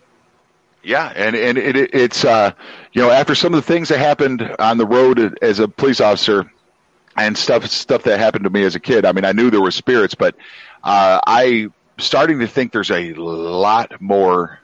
[0.85, 2.53] Yeah, and and it, it, it's uh,
[2.93, 6.01] you know after some of the things that happened on the road as a police
[6.01, 6.51] officer,
[7.17, 9.05] and stuff stuff that happened to me as a kid.
[9.05, 10.35] I mean, I knew there were spirits, but
[10.83, 11.69] uh, I
[11.99, 14.61] starting to think there's a lot more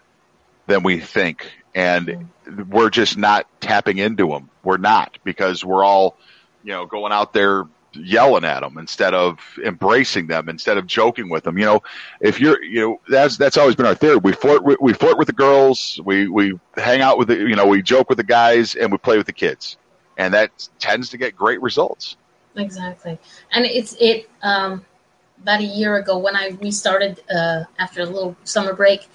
[0.67, 2.29] than we think, and
[2.69, 4.51] we're just not tapping into them.
[4.63, 6.17] We're not because we're all
[6.63, 11.29] you know going out there yelling at them instead of embracing them, instead of joking
[11.29, 11.59] with them.
[11.59, 11.83] You know,
[12.21, 14.17] if you're, you know, that's that's always been our theory.
[14.17, 17.57] We flirt, we, we flirt with the girls, we we hang out with the, you
[17.57, 19.77] know, we joke with the guys, and we play with the kids,
[20.17, 22.17] and that tends to get great results.
[22.57, 23.19] Exactly,
[23.53, 24.29] and it's it.
[24.43, 24.85] Um,
[25.43, 29.09] about a year ago, when I restarted uh, after a little summer break,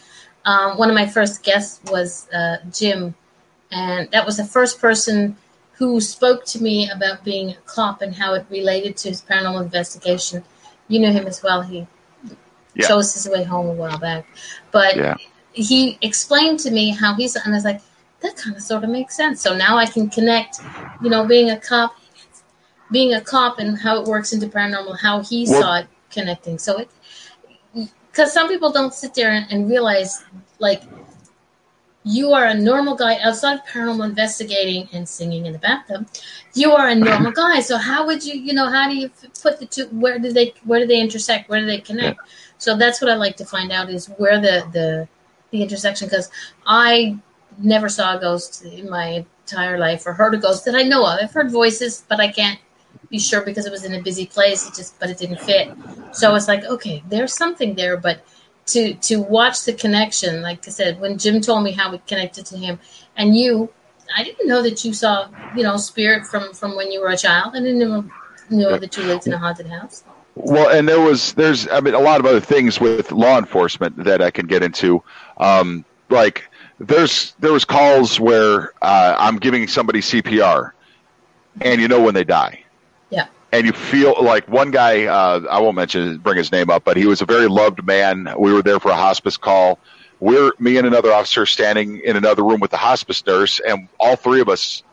[0.46, 3.14] um, one of my first guests was uh, Jim,
[3.72, 5.38] and that was the first person
[5.78, 9.64] who spoke to me about being a cop and how it related to his paranormal
[9.64, 10.44] investigation.
[10.88, 11.62] You knew him as well.
[11.62, 11.88] He
[12.76, 12.88] yeah.
[12.88, 14.26] chose his way home a while back,
[14.72, 15.16] but yeah.
[15.54, 17.36] he explained to me how he's.
[17.36, 17.82] And I was like,
[18.22, 19.42] that kind of sort of makes sense.
[19.42, 20.60] So now I can connect.
[21.02, 21.96] You know, being a cop,
[22.92, 25.00] being a cop, and how it works into paranormal.
[25.00, 26.58] How he well, saw it connecting.
[26.58, 26.90] So it
[28.16, 30.24] because some people don't sit there and, and realize
[30.60, 30.84] like
[32.06, 36.08] you are a normal guy outside of paranormal investigating and singing in the bathtub.
[36.54, 37.62] You are a normal guy.
[37.62, 39.10] So how would you, you know, how do you
[39.42, 39.88] put the two?
[39.88, 41.50] Where do they, where do they intersect?
[41.50, 42.20] Where do they connect?
[42.20, 42.32] Yeah.
[42.60, 45.08] So that's what I like to find out is where the the
[45.50, 46.08] the intersection.
[46.08, 46.30] Because
[46.68, 47.18] I
[47.58, 51.06] never saw a ghost in my entire life or heard a ghost that I know
[51.08, 51.20] of.
[51.20, 52.60] I've heard voices, but I can't
[53.10, 54.68] be sure because it was in a busy place.
[54.68, 55.72] It just, but it didn't fit.
[56.12, 58.24] So it's like, okay, there's something there, but
[58.68, 62.46] to to watch the connection, like I said, when Jim told me how we connected
[62.48, 62.80] to him,
[63.16, 63.72] and you,
[64.16, 67.18] I didn't know that you saw, you know, spirit from from when you were a
[67.18, 67.56] child.
[67.56, 68.10] I didn't know,
[68.50, 70.04] know that you lived in a haunted house.
[70.36, 74.04] Well, and there was there's I mean a lot of other things with law enforcement
[74.04, 75.02] that I can get into,
[75.38, 76.50] um, like
[76.80, 80.72] there's there was calls where uh, I'm giving somebody CPR,
[81.62, 82.65] and you know when they die.
[83.56, 86.98] And you feel like one guy, uh, I won't mention bring his name up, but
[86.98, 88.28] he was a very loved man.
[88.38, 89.80] We were there for a hospice call.
[90.20, 94.18] We're me and another officer standing in another room with the hospice nurse, and all
[94.18, 94.84] three of us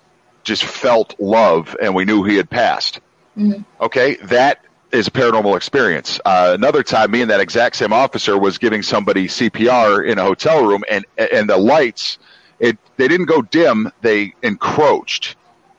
[0.44, 3.00] just felt love, and we knew he had passed.
[3.36, 3.62] Mm-hmm.
[3.82, 6.20] Okay, that is a paranormal experience.
[6.24, 10.22] Uh, another time, me and that exact same officer was giving somebody CPR in a
[10.22, 12.18] hotel room, and and the lights,
[12.60, 15.34] it they didn't go dim, they encroached.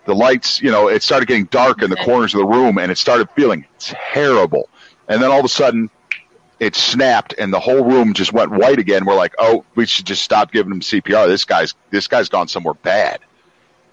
[0.06, 2.92] The lights, you know, it started getting dark in the corners of the room, and
[2.92, 4.70] it started feeling terrible.
[5.08, 5.90] And then all of a sudden,
[6.60, 9.06] it snapped, and the whole room just went white again.
[9.06, 11.28] We're like, oh, we should just stop giving him CPR.
[11.28, 13.20] This guy's this guy's gone somewhere bad.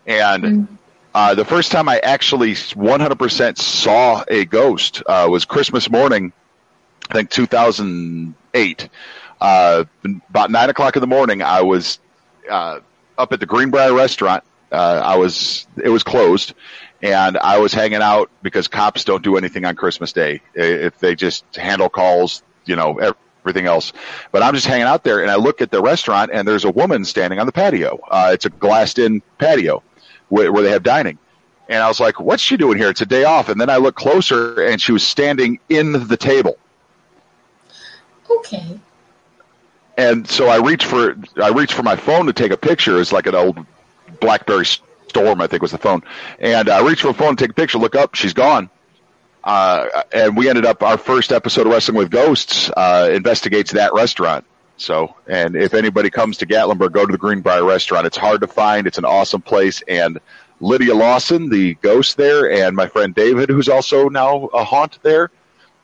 [0.06, 0.74] And mm-hmm
[1.14, 6.32] uh, the first time I actually 100% saw a ghost uh, was Christmas morning,
[7.10, 8.88] I think 2008.
[9.40, 9.84] Uh,
[10.28, 11.98] about nine o'clock in the morning, I was
[12.48, 12.80] uh,
[13.18, 14.44] up at the Greenbrier restaurant.
[14.72, 16.54] Uh, I was it was closed,
[17.02, 20.40] and I was hanging out because cops don't do anything on Christmas Day.
[20.54, 23.92] If they just handle calls, you know, everything else.
[24.32, 26.70] But I'm just hanging out there, and I look at the restaurant, and there's a
[26.70, 27.98] woman standing on the patio.
[28.10, 29.82] Uh, it's a glassed-in patio
[30.28, 31.18] where, where they have dining.
[31.68, 32.90] And I was like, what's she doing here?
[32.90, 33.48] It's a day off.
[33.48, 36.58] And then I look closer and she was standing in the table.
[38.28, 38.80] Okay.
[39.96, 43.00] And so I reached for I reached for my phone to take a picture.
[43.00, 43.64] It's like an old
[44.20, 44.66] BlackBerry
[45.08, 46.02] Storm, I think was the phone.
[46.38, 47.78] And I reached for a phone take a picture.
[47.78, 48.70] Look up, she's gone.
[49.42, 53.94] Uh, and we ended up our first episode of Wrestling with Ghosts uh, investigates that
[53.94, 54.44] restaurant.
[54.76, 58.06] So, and if anybody comes to Gatlinburg, go to the Greenbrier restaurant.
[58.06, 58.86] It's hard to find.
[58.86, 59.82] It's an awesome place.
[59.88, 60.18] And
[60.60, 65.30] Lydia Lawson, the ghost there, and my friend David, who's also now a haunt there,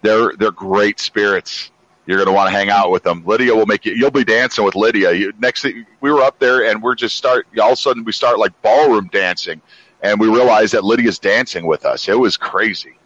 [0.03, 1.71] they're, they're great spirits.
[2.07, 3.25] You're going to want to hang out with them.
[3.27, 5.13] Lydia will make you, you'll be dancing with Lydia.
[5.13, 8.05] You, next thing, we were up there and we're just start, all of a sudden
[8.05, 9.61] we start like ballroom dancing
[10.03, 12.09] and we realized that Lydia's dancing with us.
[12.09, 12.97] It was crazy.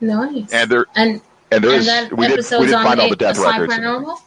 [0.00, 0.52] Nice.
[0.52, 3.72] And there, and, and there's, and we did, we did find all the death records.
[3.72, 4.18] Paranormal?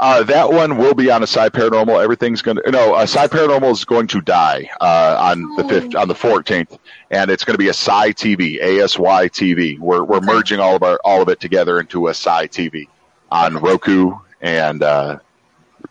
[0.00, 2.02] Uh, that one will be on a side Paranormal.
[2.02, 2.96] Everything's going to no.
[2.96, 5.62] A side Paranormal is going to die uh, on oh.
[5.62, 6.76] the fifth, on the fourteenth,
[7.12, 9.78] and it's going to be Asai TV, ASY TV.
[9.78, 12.88] We're we're merging all of our all of it together into Asai TV
[13.32, 15.18] on Roku and uh,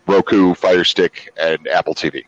[0.07, 2.25] Roku Fire Stick and Apple TV.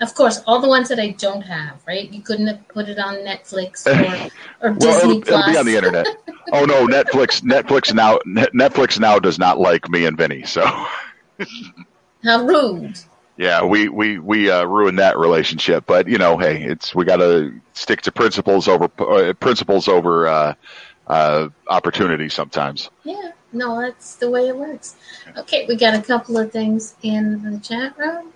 [0.00, 2.10] Of course, all the ones that I don't have, right?
[2.10, 3.86] You couldn't have put it on Netflix
[4.60, 5.40] or, or well, Disney it'll, Plus.
[5.40, 6.06] It'll be on the internet.
[6.52, 7.42] oh no, Netflix!
[7.42, 10.64] Netflix now Netflix now does not like me and Vinny, so.
[12.24, 12.98] How rude.
[13.36, 17.16] Yeah, we we we uh, ruined that relationship, but you know, hey, it's we got
[17.16, 20.54] to stick to principles over uh, principles over uh,
[21.06, 22.90] uh, opportunity sometimes.
[23.04, 24.96] Yeah, no, that's the way it works.
[25.36, 28.32] Okay, we got a couple of things in the chat room.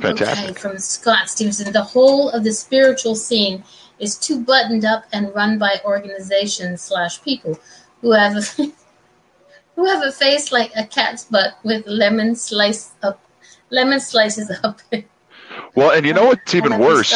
[0.00, 0.50] Fantastic.
[0.50, 3.64] Okay, from Scott Stevenson, the whole of the spiritual scene
[3.98, 7.58] is too buttoned up and run by organizations slash people
[8.02, 8.34] who have
[9.76, 13.20] who have a face like a cat's butt with lemon slice up,
[13.70, 14.80] lemon slices up.
[15.74, 17.14] well, and you know what's even worse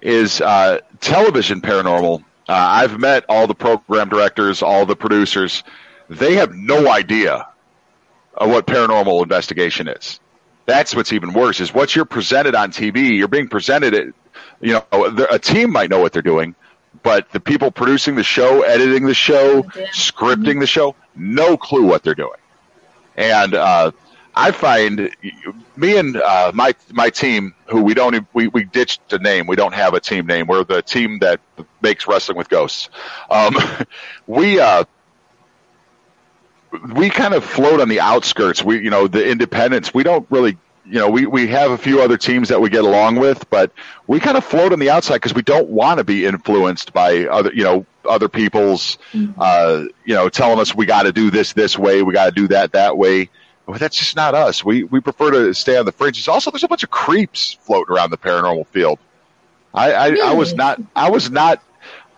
[0.00, 2.20] is uh, television paranormal.
[2.48, 5.62] Uh, I've met all the program directors, all the producers.
[6.08, 7.48] They have no idea
[8.34, 10.20] of what paranormal investigation is.
[10.66, 13.16] That's what's even worse is what you're presented on TV.
[13.16, 14.14] You're being presented it.
[14.60, 16.54] You know, a team might know what they're doing,
[17.02, 22.04] but the people producing the show, editing the show, scripting the show, no clue what
[22.04, 22.38] they're doing.
[23.16, 23.90] And uh,
[24.34, 25.10] I find
[25.76, 29.46] me and uh, my my team, who we don't we we ditched the name.
[29.46, 30.46] We don't have a team name.
[30.46, 31.40] We're the team that
[31.82, 32.88] makes wrestling with ghosts.
[33.30, 33.56] Um,
[34.26, 34.84] we uh,
[36.94, 38.62] we kind of float on the outskirts.
[38.62, 39.92] We you know the independents.
[39.92, 42.84] We don't really you know, we, we have a few other teams that we get
[42.84, 43.70] along with, but
[44.06, 47.26] we kind of float on the outside because we don't want to be influenced by
[47.26, 49.32] other, you know, other people's, mm-hmm.
[49.40, 52.32] uh, you know, telling us we got to do this this way, we got to
[52.32, 53.30] do that that way.
[53.64, 54.64] But that's just not us.
[54.64, 56.26] We we prefer to stay on the fringes.
[56.26, 58.98] Also, there's a bunch of creeps floating around the paranormal field.
[59.72, 60.20] I I, really?
[60.20, 61.62] I was not I was not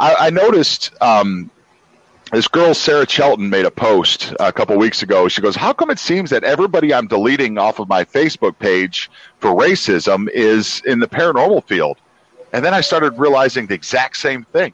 [0.00, 1.50] I, I noticed um,
[2.32, 5.28] this girl Sarah Chelton made a post a couple weeks ago.
[5.28, 9.10] She goes, "How come it seems that everybody I'm deleting off of my Facebook page
[9.38, 11.98] for racism is in the paranormal field?"
[12.52, 14.72] And then I started realizing the exact same thing.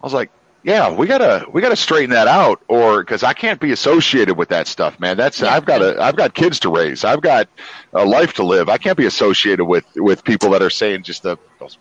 [0.00, 0.30] I was like,
[0.64, 4.48] yeah, we gotta we gotta straighten that out, or because I can't be associated with
[4.50, 5.16] that stuff, man.
[5.16, 5.52] That's yeah.
[5.52, 7.48] I've got a I've got kids to raise, I've got
[7.92, 8.68] a life to live.
[8.68, 11.36] I can't be associated with with people that are saying just the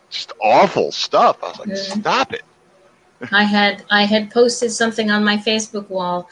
[0.09, 1.43] just awful stuff.
[1.43, 1.99] I was like, mm-hmm.
[2.01, 2.43] stop it.
[3.31, 6.29] I had I had posted something on my Facebook wall,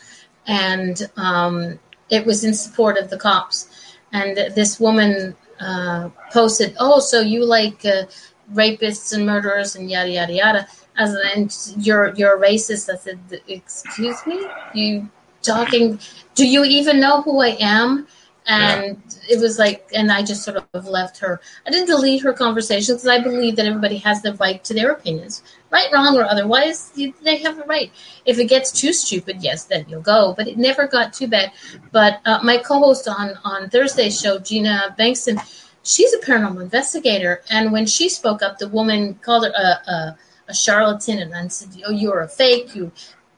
[0.47, 1.79] and um,
[2.09, 3.69] it was in support of the cops.
[4.11, 8.05] And this woman uh, posted, "Oh, so you like uh,
[8.53, 10.67] rapists and murderers and yada yada yada."
[10.97, 12.91] As and you're you're a racist.
[12.91, 15.09] I said, "Excuse me, you
[15.41, 15.99] talking?
[16.35, 18.07] Do you even know who I am?"
[18.49, 19.35] and yeah.
[19.35, 22.95] it was like and i just sort of left her i didn't delete her conversation
[22.95, 26.91] because i believe that everybody has the right to their opinions right wrong or otherwise
[27.23, 27.91] they have a right
[28.25, 31.51] if it gets too stupid yes then you'll go but it never got too bad
[31.91, 35.39] but uh, my co-host on on thursday's show gina bankston
[35.83, 40.17] she's a paranormal investigator and when she spoke up the woman called her a, a,
[40.49, 42.91] a charlatan and said oh you're a fake you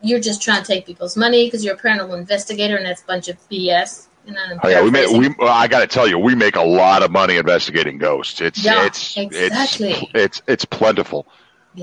[0.03, 3.05] you're just trying to take people's money because you're a paranormal investigator and that's a
[3.05, 4.07] bunch of bs
[4.63, 5.33] oh, yeah, we make we.
[5.39, 8.41] Well, I got to tell you, we make a lot of money investigating ghosts.
[8.41, 9.93] It's yeah, it's exactly.
[9.93, 11.27] it's it's it's plentiful.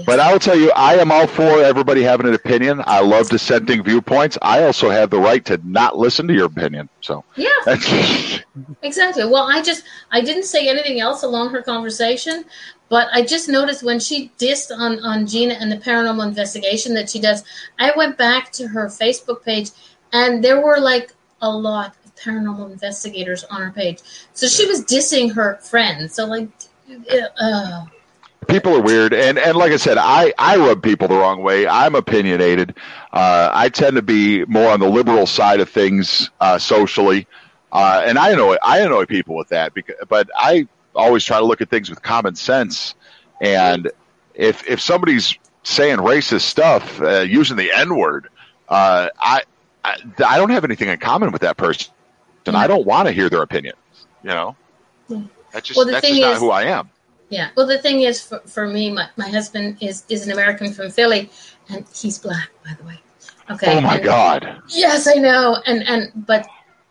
[0.05, 2.83] But I will tell you, I am all for everybody having an opinion.
[2.87, 4.37] I love dissenting viewpoints.
[4.43, 6.91] I also have the right to not listen to your opinion.
[7.01, 7.49] So yeah,
[8.83, 9.25] exactly.
[9.25, 12.45] Well, I just I didn't say anything else along her conversation,
[12.91, 17.09] but I just noticed when she dissed on on Gina and the paranormal investigation that
[17.09, 17.43] she does.
[17.79, 19.71] I went back to her Facebook page,
[20.13, 24.01] and there were like a lot of paranormal investigators on her page.
[24.35, 26.15] So she was dissing her friends.
[26.15, 26.49] So like,
[27.41, 27.87] uh,
[28.49, 31.67] people are weird, and and like I said, I I rub people the wrong way.
[31.67, 32.75] I'm opinionated.
[33.13, 37.27] Uh, I tend to be more on the liberal side of things uh, socially,
[37.73, 39.75] uh, and I annoy I annoy people with that.
[39.75, 42.95] Because, but I always try to look at things with common sense.
[43.41, 43.91] And
[44.35, 48.29] if if somebody's saying racist stuff uh, using the N word,
[48.69, 49.43] uh, I,
[49.85, 49.97] I
[50.27, 51.93] I don't have anything in common with that person
[52.49, 53.75] and I don't want to hear their opinion.
[54.23, 54.57] You know,
[55.53, 56.91] that's just well, that's just is, not who I am.
[57.31, 57.51] Yeah.
[57.57, 60.91] Well, the thing is, for, for me, my, my husband is is an American from
[60.91, 61.31] Philly,
[61.69, 62.99] and he's black, by the way.
[63.51, 63.79] Okay.
[63.79, 64.63] Oh my and, God.
[64.69, 65.63] Yes, I know.
[65.67, 66.47] And and but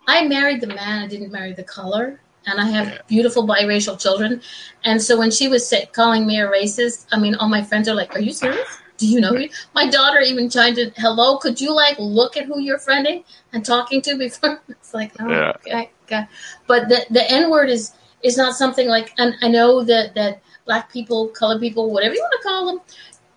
[0.08, 1.04] I married the man.
[1.04, 2.20] I didn't marry the color.
[2.50, 3.02] And I have yeah.
[3.10, 4.42] beautiful biracial children.
[4.86, 7.94] And so when she was calling me a racist, I mean, all my friends are
[7.94, 9.50] like, "Are you serious?" do you know me?
[9.74, 13.24] My daughter even tried to, hello, could you like look at who you're friending
[13.54, 14.62] and talking to before?
[14.70, 15.54] It's like, oh, yeah.
[15.58, 16.28] okay, okay.
[16.66, 17.94] But the, the N word is,
[18.24, 22.22] is not something like, and I know that, that black people, colored people, whatever you
[22.22, 22.82] want to call them,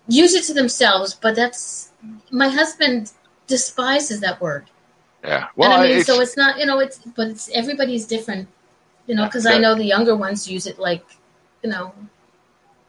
[0.07, 1.91] use it to themselves, but that's,
[2.31, 3.11] my husband
[3.47, 4.65] despises that word.
[5.23, 5.47] Yeah.
[5.55, 8.47] Well, and I mean, it's, so it's not, you know, it's, but it's, everybody's different,
[9.05, 11.05] you know, because I know the younger ones use it like,
[11.63, 11.93] you know,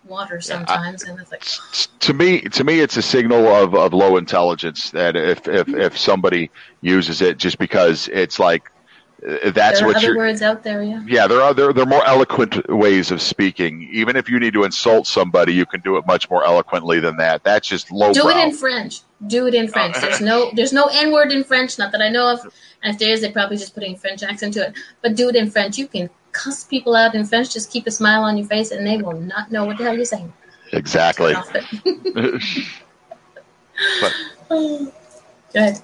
[0.08, 1.44] water sometimes, yeah, I, and it's like.
[2.00, 5.80] To me, to me, it's a signal of, of low intelligence that if, if mm-hmm.
[5.80, 8.72] if somebody uses it just because it's like
[9.24, 11.00] Uh, that's there what other words out there, yeah.
[11.06, 13.88] Yeah, there are there, there are more eloquent ways of speaking.
[13.92, 17.16] Even if you need to insult somebody, you can do it much more eloquently than
[17.18, 17.44] that.
[17.44, 18.12] That's just low.
[18.12, 19.02] Do it in French.
[19.28, 19.94] Do it in French.
[20.00, 22.40] there's no there's no N word in French, not that I know of.
[22.82, 24.74] And if there is, they're probably just putting French accent to it.
[25.02, 25.78] But do it in French.
[25.78, 28.84] You can cuss people out in French, just keep a smile on your face, and
[28.84, 30.32] they will not know what the hell you're saying.
[30.72, 31.34] Exactly.
[31.44, 31.64] but,
[35.52, 35.78] Good.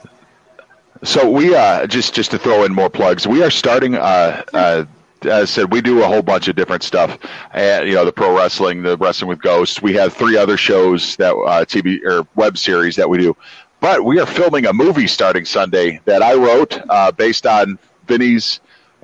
[1.04, 3.94] So we uh, just just to throw in more plugs, we are starting.
[3.94, 4.84] Uh, uh,
[5.22, 7.18] as I said, we do a whole bunch of different stuff.
[7.52, 9.82] Uh, you know, the pro wrestling, the wrestling with ghosts.
[9.82, 13.36] We have three other shows that uh, TV or web series that we do.
[13.80, 18.60] But we are filming a movie starting Sunday that I wrote uh, based on Vinny's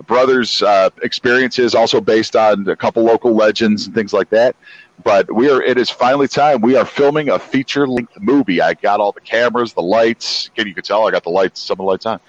[0.06, 4.56] brother's uh, experiences, also based on a couple local legends and things like that.
[5.02, 5.60] But we are.
[5.60, 6.60] It is finally time.
[6.60, 8.60] We are filming a feature length movie.
[8.60, 10.48] I got all the cameras, the lights.
[10.48, 12.20] Again, you can tell I got the lights, some of the lights on.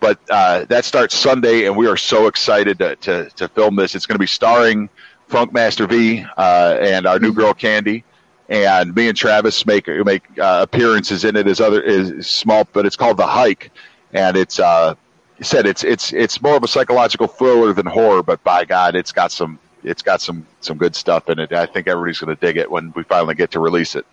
[0.00, 3.94] But uh, that starts Sunday, and we are so excited to to, to film this.
[3.94, 4.88] It's going to be starring
[5.28, 8.04] Funkmaster V uh, and our new girl Candy
[8.48, 12.86] and me and Travis make make uh, appearances in it as other is small, but
[12.86, 13.70] it's called The Hike,
[14.12, 14.94] and it's uh,
[15.40, 19.12] said it's it's it's more of a psychological thriller than horror, but by God, it's
[19.12, 21.52] got some it's got some some good stuff in it.
[21.52, 24.06] I think everybody's going to dig it when we finally get to release it.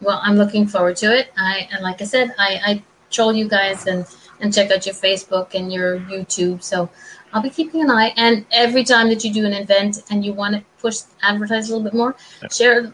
[0.00, 1.32] Well, I'm looking forward to it.
[1.36, 4.06] I and like I said, I, I troll you guys and
[4.40, 6.62] and check out your Facebook and your YouTube.
[6.62, 6.90] So
[7.32, 8.12] I'll be keeping an eye.
[8.16, 11.76] And every time that you do an event and you want to push advertise a
[11.76, 12.16] little bit more,
[12.50, 12.92] share,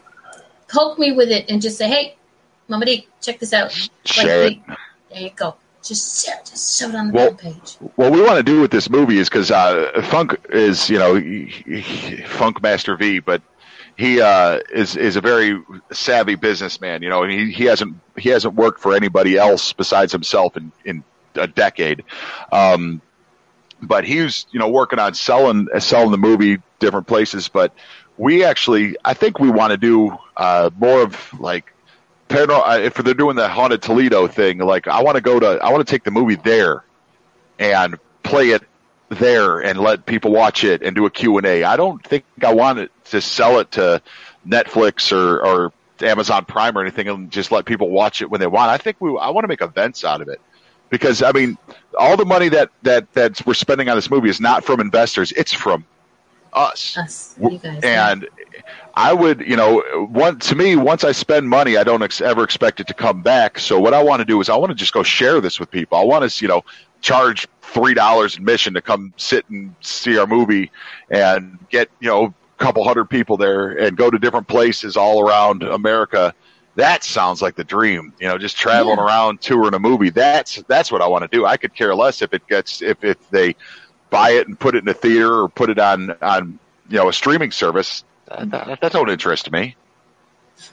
[0.67, 2.15] poke me with it and just say, hey,
[2.67, 3.71] Mama D, check this out.
[4.05, 4.77] Share like, it.
[5.09, 7.77] There you go just just show it on the well, page.
[7.95, 11.19] What we want to do with this movie is because uh, Funk is you know
[12.27, 13.41] Funk Master V, but
[13.97, 15.61] he uh, is is a very
[15.91, 17.01] savvy businessman.
[17.01, 21.03] You know, he he hasn't he hasn't worked for anybody else besides himself in in
[21.35, 22.03] a decade.
[22.51, 23.01] Um,
[23.81, 27.49] but he was you know working on selling selling the movie different places.
[27.49, 27.73] But
[28.17, 31.73] we actually, I think we want to do uh, more of like
[32.29, 32.67] paranormal.
[32.67, 35.71] Uh, if they're doing the haunted Toledo thing, like I want to go to I
[35.71, 36.83] want to take the movie there
[37.59, 38.63] and play it
[39.09, 41.63] there and let people watch it and do a Q&A.
[41.63, 44.01] I don't think I want it to sell it to
[44.47, 48.47] Netflix or, or Amazon Prime or anything and just let people watch it when they
[48.47, 48.69] want.
[48.69, 50.39] I think we, I want to make events out of it
[50.89, 51.57] because I mean,
[51.97, 55.31] all the money that, that, that we're spending on this movie is not from investors.
[55.31, 55.85] It's from
[56.53, 56.97] us.
[56.97, 58.61] Us, guys, and yeah.
[58.95, 62.43] I would, you know, one to me, once I spend money, I don't ex- ever
[62.43, 63.59] expect it to come back.
[63.59, 65.71] So what I want to do is I want to just go share this with
[65.71, 65.97] people.
[65.97, 66.63] I want to, you know,
[67.01, 70.71] charge three dollars admission to come sit and see our movie
[71.09, 75.21] and get you know a couple hundred people there and go to different places all
[75.21, 76.33] around America.
[76.75, 79.05] That sounds like the dream, you know, just traveling yeah.
[79.05, 80.09] around touring a movie.
[80.09, 81.45] That's that's what I want to do.
[81.45, 83.55] I could care less if it gets if if they
[84.09, 87.09] buy it and put it in a theater or put it on on you know
[87.09, 88.03] a streaming service.
[88.27, 89.75] That, that, that don't interest me.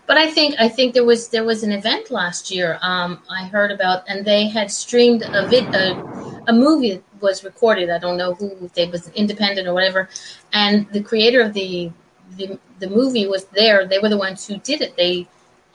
[0.06, 2.78] But I think I think there was there was an event last year.
[2.82, 7.44] Um, I heard about, and they had streamed a vid a, a movie that was
[7.44, 7.90] recorded.
[7.90, 10.08] I don't know who if they was independent or whatever,
[10.52, 11.92] and the creator of the,
[12.36, 13.86] the the movie was there.
[13.86, 14.96] They were the ones who did it.
[14.96, 15.28] They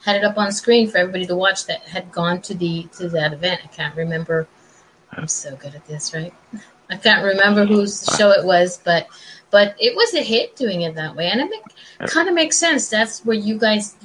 [0.04, 3.08] had it up on screen for everybody to watch that had gone to the to
[3.10, 3.62] that event.
[3.64, 4.46] I can't remember.
[5.10, 6.34] I'm so good at this, right?
[6.92, 9.06] I can't remember whose show it was, but
[9.50, 12.56] but it was a hit doing it that way, and it make, kind of makes
[12.58, 12.88] sense.
[12.88, 13.96] That's where you guys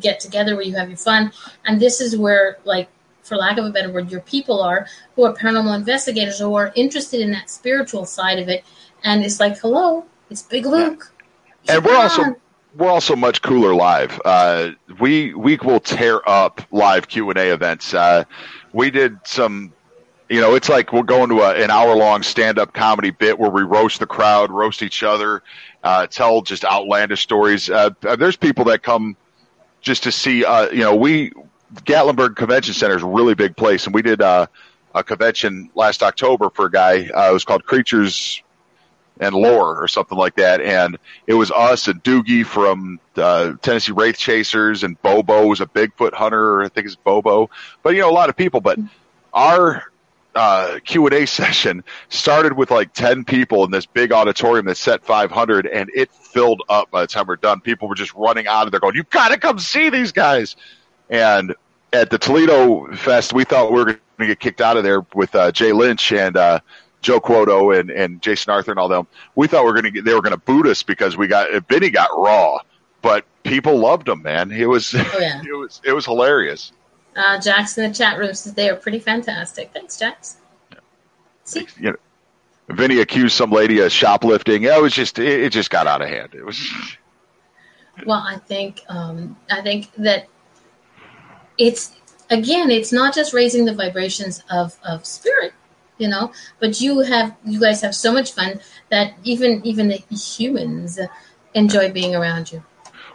[0.00, 1.32] get together, where you have your fun,
[1.66, 2.88] and this is where, like,
[3.22, 4.86] for lack of a better word, your people are
[5.16, 8.64] who are paranormal investigators who are interested in that spiritual side of it,
[9.04, 11.12] and it's like, hello, it's Big Luke,
[11.64, 11.76] yeah.
[11.76, 12.36] and we're also
[12.76, 14.18] we're also much cooler live.
[14.24, 17.92] Uh, we we will tear up live Q and A events.
[17.92, 18.24] Uh,
[18.72, 19.74] we did some
[20.30, 23.36] you know, it's like we're going to a, an hour long stand up comedy bit
[23.36, 25.42] where we roast the crowd, roast each other,
[25.82, 27.68] uh, tell just outlandish stories.
[27.68, 29.16] Uh, there's people that come
[29.80, 31.32] just to see, uh, you know, we,
[31.74, 34.46] Gatlinburg Convention Center is a really big place, and we did uh,
[34.94, 37.08] a convention last October for a guy.
[37.08, 38.40] Uh, it was called Creatures
[39.18, 43.92] and Lore or something like that, and it was us and Doogie from uh, Tennessee
[43.92, 46.62] Wraith Chasers, and Bobo was a Bigfoot hunter.
[46.62, 47.50] I think it's Bobo,
[47.82, 48.60] but you know, a lot of people.
[48.60, 48.78] But
[49.32, 49.90] our
[50.34, 55.66] uh, Q&A session started with like 10 people in this big auditorium that set 500
[55.66, 57.60] and it filled up by the time we're done.
[57.60, 60.56] People were just running out of there going, you gotta come see these guys.
[61.08, 61.54] And
[61.92, 65.04] at the Toledo Fest, we thought we were going to get kicked out of there
[65.14, 66.60] with uh, Jay Lynch and uh,
[67.02, 69.06] Joe Quoto and, and Jason Arthur and all them.
[69.34, 71.48] We thought we were going to they were going to boot us because we got
[71.68, 72.58] Vinny got raw,
[73.02, 74.52] but people loved him, man.
[74.52, 75.42] It was oh, yeah.
[75.46, 76.72] it was it was hilarious.
[77.20, 79.70] Uh, Jax in the chat room says they are pretty fantastic.
[79.74, 80.38] Thanks, Jax.
[81.44, 81.66] See?
[81.78, 81.96] You know,
[82.70, 84.62] Vinny accused some lady of shoplifting.
[84.62, 86.34] It was just it, it just got out of hand.
[86.34, 86.58] It was.
[88.06, 90.28] Well, I think um, I think that
[91.58, 91.92] it's
[92.30, 95.52] again, it's not just raising the vibrations of of spirit,
[95.98, 99.98] you know, but you have you guys have so much fun that even even the
[100.16, 100.98] humans
[101.52, 102.64] enjoy being around you.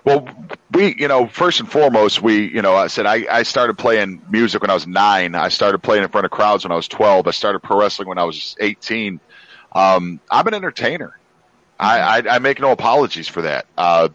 [0.06, 0.28] Well,
[0.72, 4.22] we, you know, first and foremost, we, you know, I said I, I started playing
[4.30, 5.34] music when I was nine.
[5.34, 7.28] I started playing in front of crowds when I was 12.
[7.28, 9.20] I started pro wrestling when I was 18.
[9.74, 11.18] Um, I'm an entertainer.
[11.80, 13.66] I, I, I, make no apologies for that.
[13.78, 14.10] Uh,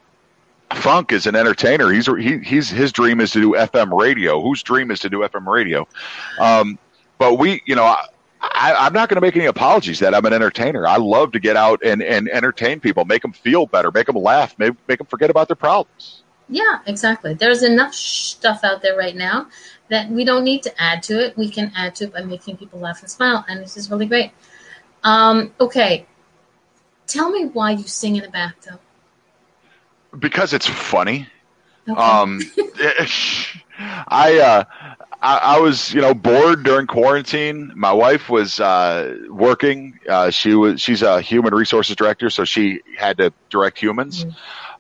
[0.73, 1.91] Funk is an entertainer.
[1.93, 4.41] He's, he, he's, his dream is to do FM radio.
[4.41, 5.87] Whose dream is to do FM radio?
[6.39, 6.79] Um,
[7.19, 7.97] but we, you know,
[8.41, 10.87] I, am not going to make any apologies that I'm an entertainer.
[10.87, 14.17] I love to get out and, and entertain people, make them feel better, make them
[14.17, 16.23] laugh, make, make them forget about their problems.
[16.49, 17.35] Yeah, exactly.
[17.35, 19.49] There's enough stuff out there right now
[19.89, 21.37] that we don't need to add to it.
[21.37, 24.07] We can add to it by making people laugh and smile, and this is really
[24.07, 24.33] great.
[25.05, 26.07] Um, okay,
[27.07, 28.81] tell me why you sing in a bathtub.
[30.19, 31.29] Because it's funny.
[31.89, 32.01] Okay.
[32.01, 32.41] Um,
[33.81, 34.65] I uh,
[35.23, 37.73] I, I, was, you know, bored during quarantine.
[37.75, 39.99] My wife was uh, working.
[40.09, 44.33] Uh, she was she's a human resources director, so she had to direct humans mm-hmm.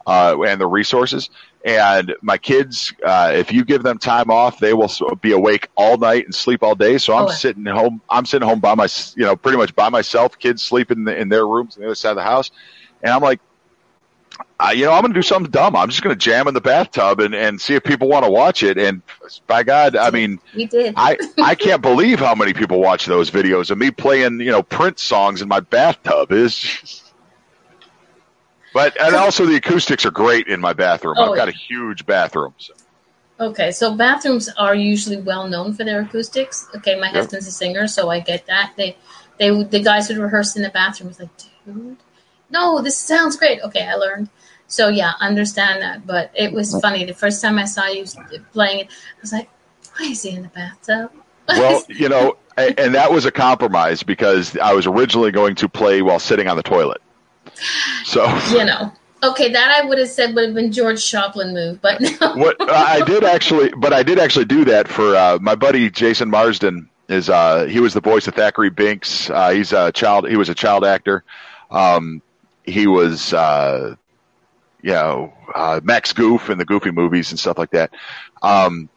[0.06, 1.30] uh, and the resources.
[1.62, 4.90] And my kids, uh, if you give them time off, they will
[5.20, 6.96] be awake all night and sleep all day.
[6.96, 7.30] So I'm oh.
[7.30, 8.00] sitting home.
[8.08, 10.38] I'm sitting home by my, you know, pretty much by myself.
[10.38, 12.50] Kids sleep in, the, in their rooms on the other side of the house,
[13.02, 13.40] and I'm like,
[14.60, 15.74] uh, you know, I'm going to do something dumb.
[15.74, 18.30] I'm just going to jam in the bathtub and, and see if people want to
[18.30, 18.76] watch it.
[18.76, 19.02] And
[19.46, 20.94] by God, I mean, we did.
[20.96, 24.62] I, I can't believe how many people watch those videos of me playing, you know,
[24.62, 27.02] Prince songs in my bathtub is.
[28.74, 31.14] But and also the acoustics are great in my bathroom.
[31.18, 32.54] Oh, I've got a huge bathroom.
[32.58, 32.74] So.
[33.40, 36.68] Okay, so bathrooms are usually well known for their acoustics.
[36.76, 37.14] Okay, my Yep.
[37.14, 38.74] husband's a singer, so I get that.
[38.76, 38.96] They,
[39.38, 41.08] they, the guys would rehearse in the bathroom.
[41.08, 41.30] It's like,
[41.64, 41.96] dude,
[42.50, 43.62] no, this sounds great.
[43.62, 44.28] Okay, I learned.
[44.70, 46.06] So yeah, understand that.
[46.06, 48.04] But it was funny the first time I saw you
[48.52, 48.86] playing it.
[48.90, 49.50] I was like,
[49.98, 51.12] why is he in the bathtub?
[51.48, 56.00] Well, you know, and that was a compromise because I was originally going to play
[56.00, 57.02] while sitting on the toilet.
[58.04, 58.92] So you know.
[59.22, 62.36] Okay, that I would have said would have been George Joplin move, but no.
[62.36, 66.30] what I did actually, but I did actually do that for uh, my buddy Jason
[66.30, 66.88] Marsden.
[67.08, 69.28] Is uh, he was the voice of Thackery Binx?
[69.28, 70.28] Uh, he's a child.
[70.28, 71.24] He was a child actor.
[71.72, 72.22] Um,
[72.62, 73.96] he was, uh,
[74.82, 77.92] you know, uh, Max Goof and the Goofy movies and stuff like that.
[78.42, 78.88] Um,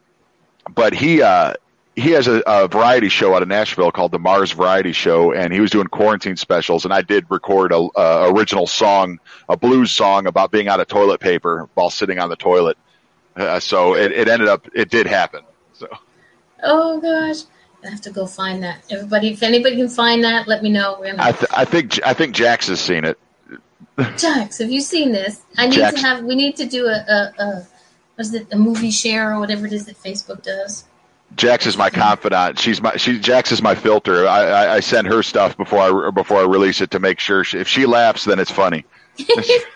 [0.73, 1.53] but he uh,
[1.95, 5.53] he has a, a variety show out of Nashville called the Mars Variety Show, and
[5.53, 6.85] he was doing quarantine specials.
[6.85, 9.19] And I did record a, a original song,
[9.49, 12.77] a blues song about being out of toilet paper while sitting on the toilet.
[13.35, 15.41] Uh, so it, it ended up, it did happen.
[15.73, 15.87] So
[16.63, 17.43] Oh gosh,
[17.85, 18.83] I have to go find that.
[18.89, 21.03] Everybody, if anybody can find that, let me know.
[21.19, 23.19] I, th- I think I think Jax has seen it.
[24.17, 25.41] Jax, have you seen this?
[25.57, 26.01] I need Jax.
[26.01, 26.23] to have.
[26.23, 26.89] We need to do a,
[27.37, 27.67] a, a
[28.17, 30.85] was it a movie share or whatever it is that Facebook does.
[31.35, 32.59] Jax is my confidant.
[32.59, 33.19] She's my she.
[33.19, 34.27] Jax is my filter.
[34.27, 37.43] I, I, I send her stuff before I before I release it to make sure
[37.43, 38.85] she, if she laughs, then it's funny.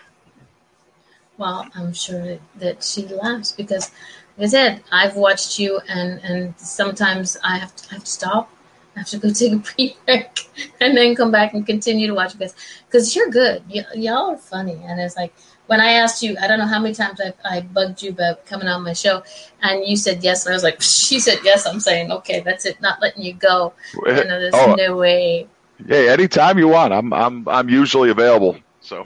[1.38, 3.92] Well, I'm sure that, she laughs because,
[4.36, 8.10] like I said, I've watched you, and and sometimes I have to, I have to
[8.10, 8.50] stop.
[8.98, 9.56] I have to go take a
[10.06, 12.54] break and then come back and continue to watch because
[12.86, 13.62] because you're good.
[13.72, 15.32] Y- y'all are funny, and it's like
[15.66, 18.44] when I asked you, I don't know how many times I, I bugged you about
[18.46, 19.22] coming on my show,
[19.62, 21.66] and you said yes, and I was like, she said yes.
[21.66, 23.72] I'm saying okay, that's it, not letting you go.
[23.94, 25.46] You know, there's Oh, no way.
[25.86, 28.58] hey, anytime you want, I'm I'm I'm usually available.
[28.80, 29.04] So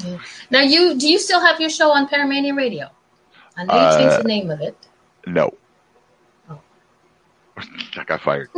[0.50, 2.88] Now, you do you still have your show on Paramania Radio?
[3.56, 4.76] I know you Uh, changed the name of it.
[5.26, 5.52] no,
[6.50, 6.60] Oh.
[7.96, 8.48] I got fired.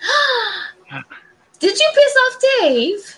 [1.58, 3.16] Did you piss off Dave?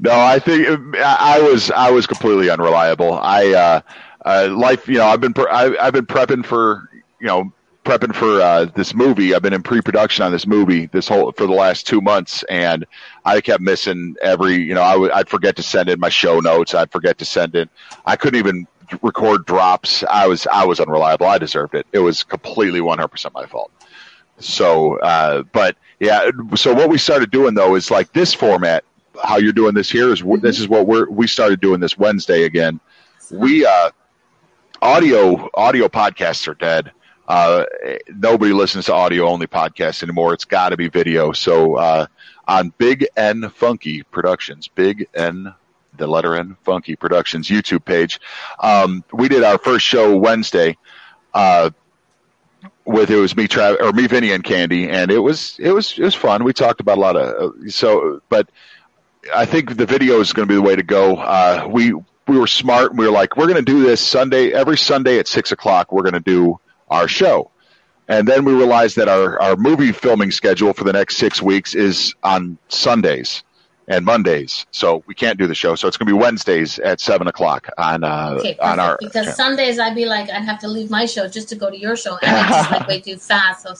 [0.00, 3.14] No, I think I was I was completely unreliable.
[3.14, 3.80] I uh,
[4.24, 6.90] uh, life, you know, I've been pre- I, I've been prepping for
[7.20, 7.52] you know
[7.84, 9.34] prepping for uh, this movie.
[9.34, 12.84] I've been in pre-production on this movie this whole for the last two months, and
[13.24, 14.56] I kept missing every.
[14.56, 16.74] You know, I would I'd forget to send in my show notes.
[16.74, 17.68] I'd forget to send in.
[18.04, 18.66] I couldn't even
[19.02, 20.04] record drops.
[20.04, 21.26] I was I was unreliable.
[21.26, 21.86] I deserved it.
[21.92, 23.70] It was completely one hundred percent my fault.
[24.38, 26.30] So, uh, but yeah.
[26.54, 28.84] So what we started doing though is like this format.
[29.22, 32.44] How you're doing this here is this is what we're we started doing this Wednesday
[32.44, 32.80] again.
[33.30, 33.90] We uh,
[34.82, 36.92] audio audio podcasts are dead.
[37.26, 37.64] Uh,
[38.14, 40.32] nobody listens to audio only podcasts anymore.
[40.32, 41.32] It's got to be video.
[41.32, 42.06] So uh,
[42.46, 45.52] on Big N Funky Productions, Big N
[45.96, 48.20] the letter N Funky Productions YouTube page,
[48.60, 50.76] um, we did our first show Wednesday.
[51.32, 51.70] Uh,
[52.84, 55.98] with it was me, Trav, or me, Vinny, and Candy, and it was it was
[55.98, 56.44] it was fun.
[56.44, 58.50] We talked about a lot of so, but
[59.34, 61.16] I think the video is going to be the way to go.
[61.16, 61.92] Uh, we
[62.28, 62.90] we were smart.
[62.90, 65.92] And we were like, we're going to do this Sunday every Sunday at six o'clock.
[65.92, 67.50] We're going to do our show,
[68.08, 71.74] and then we realized that our our movie filming schedule for the next six weeks
[71.74, 73.42] is on Sundays
[73.88, 75.74] and Mondays, so we can't do the show.
[75.74, 79.34] So it's going to be Wednesdays at seven o'clock on uh, Okay, on our because
[79.36, 81.96] Sundays I'd be like, I'd have to leave my show just to go to your
[81.96, 83.62] show, and it's just like way too fast.
[83.62, 83.74] So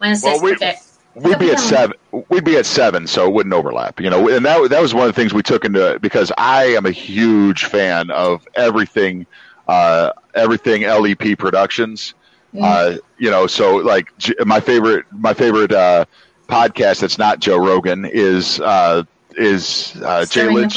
[0.00, 0.76] Wednesdays, Well, we- okay.
[1.16, 1.96] We'd be at seven.
[2.28, 4.00] We'd be at seven, so it wouldn't overlap.
[4.00, 6.64] You know, and that that was one of the things we took into because I
[6.74, 9.24] am a huge fan of everything,
[9.68, 12.14] uh, everything LEP Productions.
[12.52, 12.62] Mm.
[12.62, 14.12] Uh, you know, so like
[14.44, 16.04] my favorite, my favorite uh,
[16.48, 19.04] podcast that's not Joe Rogan is uh,
[19.36, 20.76] is uh, Jay Lynch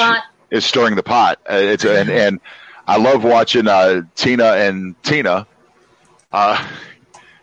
[0.51, 1.39] is stirring the pot.
[1.49, 2.39] Uh, it's and and
[2.87, 5.45] I love watching uh, Tina and Tina.
[6.31, 6.67] Uh,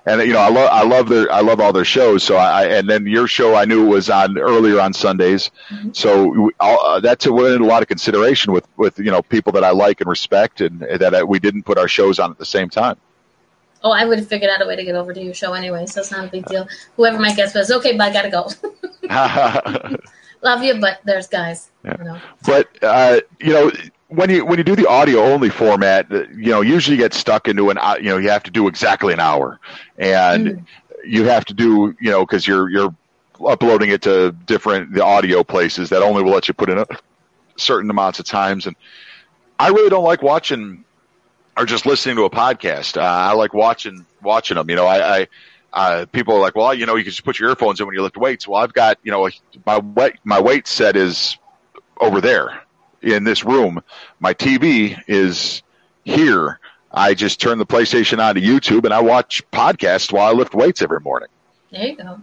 [0.07, 2.23] and you know, I love I love their I love all their shows.
[2.23, 5.51] So I and then your show I knew was on earlier on Sundays.
[5.71, 5.97] Mhm.
[5.97, 9.53] So we, uh, that took in a lot of consideration with with you know people
[9.53, 12.39] that I like and respect, and that uh, we didn't put our shows on at
[12.39, 12.97] the same time.
[13.83, 15.85] Oh, I would have figured out a way to get over to your show anyway,
[15.85, 16.67] so it's not a big deal.
[16.97, 18.49] Whoever my guest was, okay, but I gotta go.
[20.45, 21.71] Love you, but there's guys.
[21.85, 21.97] Yeah.
[21.99, 22.21] You know.
[22.47, 23.73] but uh, you know
[24.09, 27.15] when you when you do the audio only format uh, you know usually you get
[27.15, 29.59] stuck into an you know you have to do exactly an hour
[29.99, 30.67] and Mm.
[31.05, 32.95] you have to do you know because you're you're
[33.47, 36.87] uploading it to different the audio places that only will let you put in a
[37.57, 38.77] certain amounts of times and
[39.59, 40.85] i really don't like watching
[41.57, 45.19] or just listening to a podcast uh, i like watching watching them you know i,
[45.21, 45.29] I
[45.75, 47.95] uh, people are like, well, you know, you can just put your earphones in when
[47.95, 48.49] you lift weights.
[48.49, 49.29] Well, I've got, you know,
[49.67, 51.37] my weight, my weight set is
[52.01, 52.63] over there.
[53.03, 53.83] in this room.
[54.21, 55.63] My TV is
[56.05, 56.59] here.
[56.91, 60.55] I just turn the PlayStation on to YouTube and I watch podcasts while I lift
[60.55, 61.29] weights every morning.
[61.71, 62.21] There you go.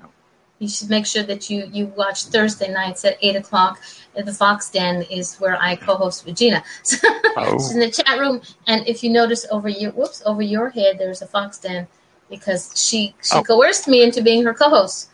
[0.60, 3.80] You should make sure that you you watch Thursday nights at eight o'clock.
[4.16, 6.64] At the Fox Den is where I co-host with Gina.
[6.84, 6.98] So
[7.38, 7.58] Oh.
[7.58, 10.98] she's in the chat room, and if you notice over your whoops over your head,
[11.00, 11.88] there's a Fox Den
[12.32, 13.44] because she she Oh.
[13.44, 15.10] coerced me into being her co-host.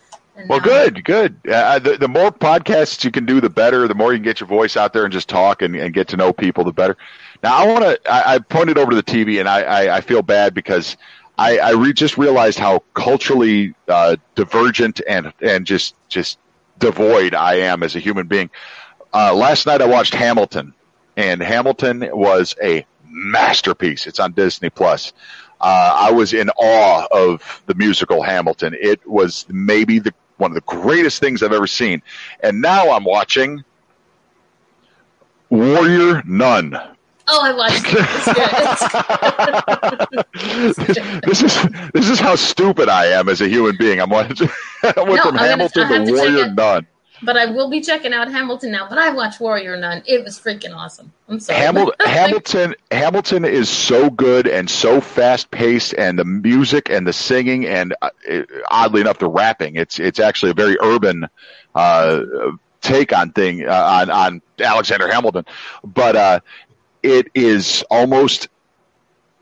[0.48, 1.36] Well, good, good.
[1.52, 3.88] Uh, the, the more podcasts you can do, the better.
[3.88, 6.08] The more you can get your voice out there and just talk and, and get
[6.10, 6.96] to know people, the better.
[7.42, 8.00] Now, I want to.
[8.12, 10.96] I, I pointed over to the TV, and I, I, I feel bad because
[11.40, 16.38] I, I re- just realized how culturally uh, divergent and and just just
[16.78, 18.52] devoid I am as a human being.
[19.12, 20.76] Uh, last night, I watched Hamilton,
[21.16, 24.06] and Hamilton was a masterpiece.
[24.06, 25.14] It's on Disney Plus.
[25.60, 28.76] Uh, I was in awe of the musical Hamilton.
[28.80, 32.02] It was maybe the one of the greatest things I've ever seen.
[32.42, 33.64] And now I'm watching
[35.50, 36.78] Warrior Nun.
[37.30, 37.98] Oh, I watched it.
[38.00, 38.88] It's
[40.78, 40.78] good.
[40.78, 41.22] It's good.
[41.26, 41.54] this is
[41.94, 44.00] this is how stupid I am as a human being.
[44.00, 44.50] I'm watching
[44.84, 46.54] I went No, from I'm Hamilton to to Warrior.
[46.54, 46.88] Nun.
[47.24, 48.88] But I will be checking out Hamilton now.
[48.88, 50.04] But I watched Warrior Nun.
[50.06, 51.12] It was freaking awesome.
[51.28, 51.60] I'm sorry.
[51.60, 57.14] Hamilton, Hamilton, Hamilton is so good and so fast paced, and the music and the
[57.14, 58.10] singing, and uh,
[58.70, 59.76] oddly enough, the rapping.
[59.76, 61.28] It's it's actually a very urban
[61.76, 62.22] uh,
[62.82, 65.46] take on thing uh, on on Alexander Hamilton,
[65.84, 66.40] but uh,
[67.04, 68.50] it is almost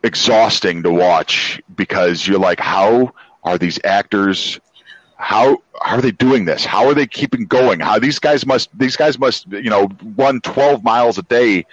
[0.03, 3.13] exhausting to watch because you're like, how
[3.43, 4.59] are these actors?
[5.25, 6.65] How, how are they doing this?
[6.65, 7.79] How are they keeping going?
[7.79, 11.65] How these guys must these guys must you know run 12 miles a day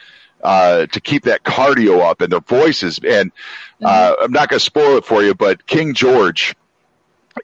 [0.42, 2.98] uh, to keep that cardio up and their voices.
[3.06, 3.30] And
[3.84, 6.54] uh, I'm not going to spoil it for you, but King George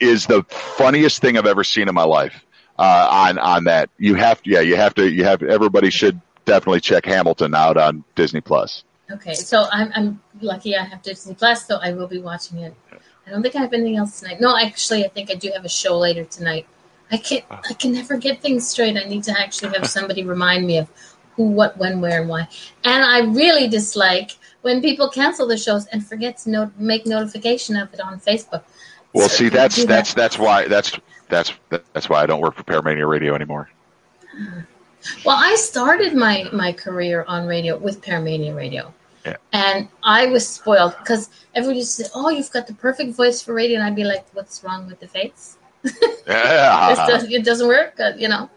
[0.00, 2.42] is the funniest thing I've ever seen in my life.
[2.78, 6.18] Uh, on on that, you have to yeah, you have to you have everybody should
[6.46, 8.82] definitely check Hamilton out on Disney Plus.
[9.10, 12.74] Okay, so I'm, I'm lucky I have Disney Plus, so I will be watching it.
[13.28, 14.40] I don't think I have anything else tonight.
[14.40, 16.66] No, actually, I think I do have a show later tonight.
[17.10, 18.96] I can not I can never get things straight.
[18.96, 20.88] I need to actually have somebody remind me of
[21.36, 22.48] who, what, when, where, and why.
[22.84, 27.76] And I really dislike when people cancel the shows and forget to not- make notification
[27.76, 28.62] of it on Facebook.
[29.12, 29.88] Well, So see, that's that.
[29.88, 30.98] that's that's why that's
[31.28, 33.70] that's that's why I don't work for Paramania Radio anymore.
[35.24, 38.92] Well, I started my my career on radio with Paramania Radio.
[39.28, 39.36] Yeah.
[39.52, 43.78] And I was spoiled because everybody said, "Oh, you've got the perfect voice for radio,"
[43.78, 45.58] and I'd be like, "What's wrong with the face?
[46.26, 47.06] Yeah.
[47.08, 48.48] does, it doesn't work," uh, you know.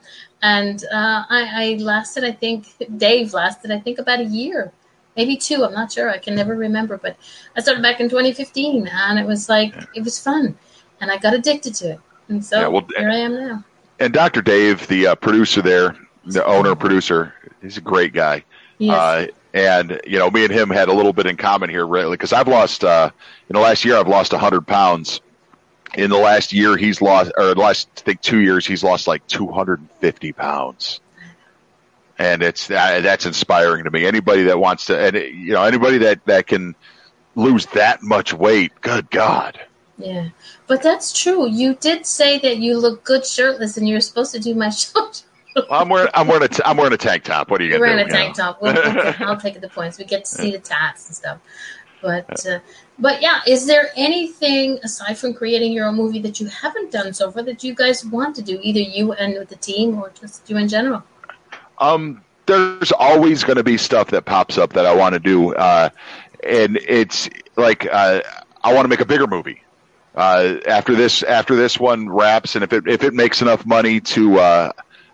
[0.41, 2.65] And uh, I, I lasted, I think,
[2.97, 4.71] Dave lasted, I think, about a year,
[5.15, 5.63] maybe two.
[5.63, 6.09] I'm not sure.
[6.09, 6.97] I can never remember.
[6.97, 7.15] But
[7.55, 10.57] I started back in 2015, and it was like it was fun,
[10.99, 11.99] and I got addicted to it.
[12.29, 13.63] And so Yeah, well, here I am now.
[13.99, 14.41] And Dr.
[14.41, 15.95] Dave, the uh, producer there,
[16.25, 18.43] the owner producer, he's a great guy.
[18.79, 18.95] Yes.
[18.95, 22.11] Uh, and you know, me and him had a little bit in common here, really,
[22.11, 23.11] because I've lost uh,
[23.49, 25.21] in the last year, I've lost hundred pounds.
[25.93, 29.07] In the last year, he's lost, or the last I think two years, he's lost
[29.07, 31.01] like two hundred and fifty pounds.
[32.17, 34.05] And it's uh, that's inspiring to me.
[34.05, 36.75] Anybody that wants to, and you know, anybody that that can
[37.35, 39.59] lose that much weight, good God.
[39.97, 40.29] Yeah,
[40.67, 41.47] but that's true.
[41.47, 44.69] You did say that you look good shirtless, and you were supposed to do my
[45.55, 45.65] show.
[45.69, 47.49] I'm wearing I'm wearing a t- I'm wearing a tank top.
[47.49, 48.61] What are you gonna wearing a tank top.
[48.61, 49.97] Well, okay, I'll take the points.
[49.97, 51.39] We get to see the tats and stuff.
[52.01, 52.59] But uh,
[52.99, 57.13] but yeah, is there anything aside from creating your own movie that you haven't done
[57.13, 60.11] so far that you guys want to do, either you and with the team or
[60.19, 61.03] just you in general?
[61.77, 65.53] Um, there's always going to be stuff that pops up that I want to do,
[65.55, 65.89] uh,
[66.43, 68.21] and it's like uh,
[68.63, 69.63] I want to make a bigger movie.
[70.13, 74.01] Uh, after this, after this one wraps, and if it if it makes enough money
[74.01, 74.71] to, uh,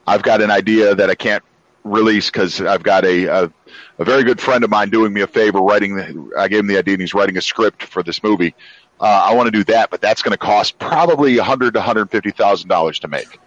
[0.08, 1.44] I've got an idea that I can't
[1.84, 3.52] release because I've got a, a
[4.00, 5.96] a very good friend of mine doing me a favor writing.
[5.96, 8.56] The, I gave him the idea, and he's writing a script for this movie.
[9.00, 11.82] Uh, I want to do that, but that's going to cost probably a hundred to
[11.82, 13.40] hundred fifty thousand dollars to make.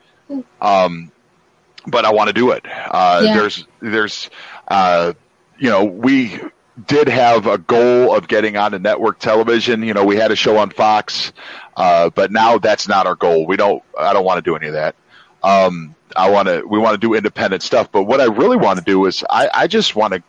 [0.60, 1.10] Um,
[1.86, 2.64] but I want to do it.
[2.66, 3.34] Uh, Yeah.
[3.38, 4.30] There's, there's,
[4.68, 5.14] uh,
[5.58, 6.40] you know, we
[6.86, 9.82] did have a goal of getting onto network television.
[9.82, 11.32] You know, we had a show on Fox,
[11.76, 13.46] uh, but now that's not our goal.
[13.46, 13.82] We don't.
[13.98, 14.94] I don't want to do any of that.
[15.42, 16.62] Um, I want to.
[16.66, 17.90] We want to do independent stuff.
[17.92, 20.22] But what I really want to do is, I, I just want to.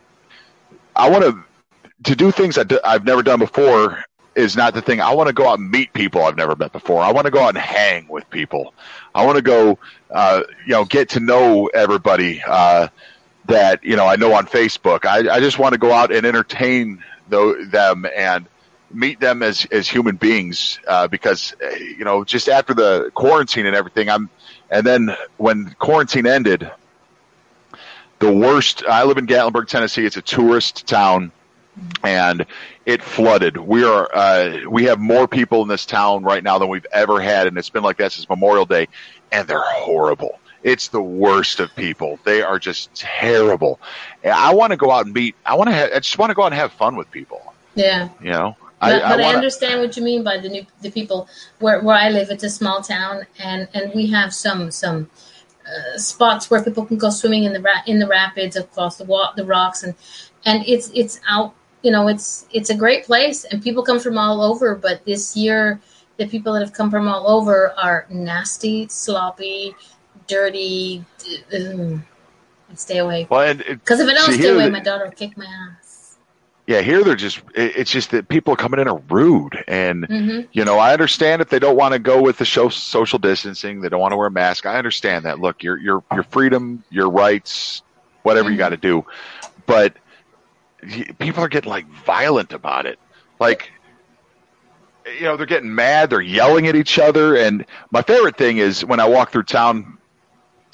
[0.95, 1.43] I want to
[2.03, 4.03] to do things that I've never done before.
[4.34, 5.01] Is not the thing.
[5.01, 7.01] I want to go out and meet people I've never met before.
[7.01, 8.74] I want to go out and hang with people.
[9.14, 9.78] I want to go,
[10.09, 12.88] uh, you know, get to know everybody uh,
[13.45, 15.05] that you know I know on Facebook.
[15.05, 18.47] I, I just want to go out and entertain tho- them and
[18.89, 23.66] meet them as as human beings uh, because uh, you know just after the quarantine
[23.66, 24.30] and everything, I'm
[24.72, 26.72] and then when quarantine ended,
[28.19, 28.84] the worst.
[28.88, 30.05] I live in Gatlinburg, Tennessee.
[30.05, 31.32] It's a tourist town,
[32.03, 32.45] and
[32.86, 33.57] it flooded.
[33.57, 37.19] We are uh, we have more people in this town right now than we've ever
[37.19, 38.88] had, and it's been like that since Memorial Day,
[39.32, 40.39] and they're horrible.
[40.63, 42.19] It's the worst of people.
[42.24, 43.80] They are just terrible.
[44.24, 45.36] I want to go out and meet.
[45.45, 45.76] I want to.
[45.76, 47.53] Ha- I just want to go out and have fun with people.
[47.76, 48.09] Yeah.
[48.22, 48.55] You know.
[48.82, 51.27] But, I, but I, wanna- understand what you mean by the new the people
[51.59, 52.29] where where I live.
[52.32, 55.09] It's a small town, and and we have some some
[55.65, 59.05] uh, spots where people can go swimming in the ra- in the rapids across the
[59.05, 59.93] wa- the rocks, and
[60.45, 61.53] and it's it's out.
[61.84, 64.75] You know, it's it's a great place, and people come from all over.
[64.75, 65.79] But this year,
[66.17, 69.75] the people that have come from all over are nasty, sloppy,
[70.27, 71.05] dirty.
[72.75, 73.27] Stay away.
[73.29, 75.90] Well, Because if I don't see, stay away, my daughter will kick my ass.
[76.68, 80.41] Yeah, here they're just, it's just that people are coming in are rude, and hmm
[80.53, 83.82] you know, I understand if they don't want to go with the show social distancing,
[83.82, 84.66] they don't want to wear a mask.
[84.66, 85.39] I understand that.
[85.39, 87.84] Look, your your your freedom, your rights,
[88.24, 88.57] whatever you Mhm.
[88.57, 89.03] got to do,
[89.68, 89.97] but
[91.20, 92.99] people are getting like violent about it.
[93.39, 93.72] Like,
[95.05, 98.86] you know, they're getting mad, they're yelling at each other, and my favorite thing is
[98.86, 99.97] when I walk through town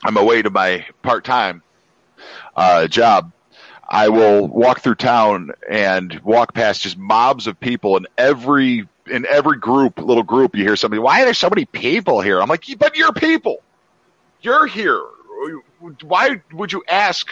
[0.05, 1.63] I'm away to my part time
[2.55, 3.31] uh, job.
[3.87, 9.25] I will walk through town and walk past just mobs of people in every in
[9.25, 10.55] every group, little group.
[10.55, 12.41] You hear somebody, why are there so many people here?
[12.41, 13.63] I'm like, but you're people.
[14.41, 15.01] You're here.
[16.03, 17.27] Why would you ask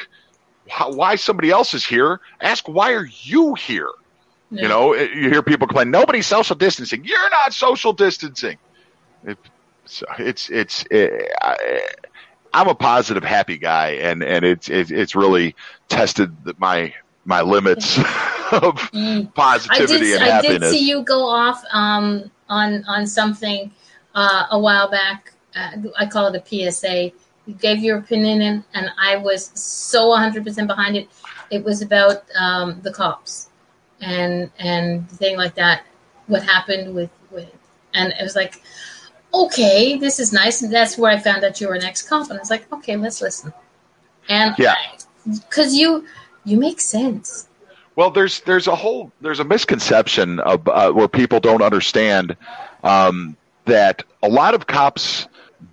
[0.87, 2.21] why somebody else is here?
[2.39, 3.89] Ask why are you here?
[4.51, 4.61] Yeah.
[4.61, 7.03] You know, you hear people complain, nobody's social distancing.
[7.03, 8.57] You're not social distancing.
[9.25, 9.37] It,
[9.85, 11.09] so it's it's eh,
[11.41, 11.87] I,
[12.55, 15.55] I'm a positive, happy guy, and and it's it's, it's really
[15.89, 16.93] tested my
[17.25, 17.97] my limits
[18.51, 19.33] of Mm.
[19.33, 20.21] Positivity did.
[20.21, 20.55] and happiness.
[20.55, 23.71] I did see you go off um, on on something
[24.13, 25.33] uh, a while back.
[25.53, 27.11] Uh, I call it a PSA.
[27.45, 31.09] You gave your opinion, and, and I was so 100 percent behind it.
[31.51, 33.49] It was about um, the cops
[33.99, 35.83] and and thing like that.
[36.27, 37.51] What happened with with,
[37.93, 38.61] and it was like,
[39.45, 42.37] okay, this is nice, and that's where I found out you were an ex-cop, and
[42.37, 43.53] I was like, okay, let's listen.
[44.29, 44.75] And Yeah.
[45.25, 46.05] because you
[46.45, 47.47] you make sense.
[47.95, 52.35] Well, there's there's a whole there's a misconception of uh, where people don't understand
[52.83, 55.27] um, that a lot of cops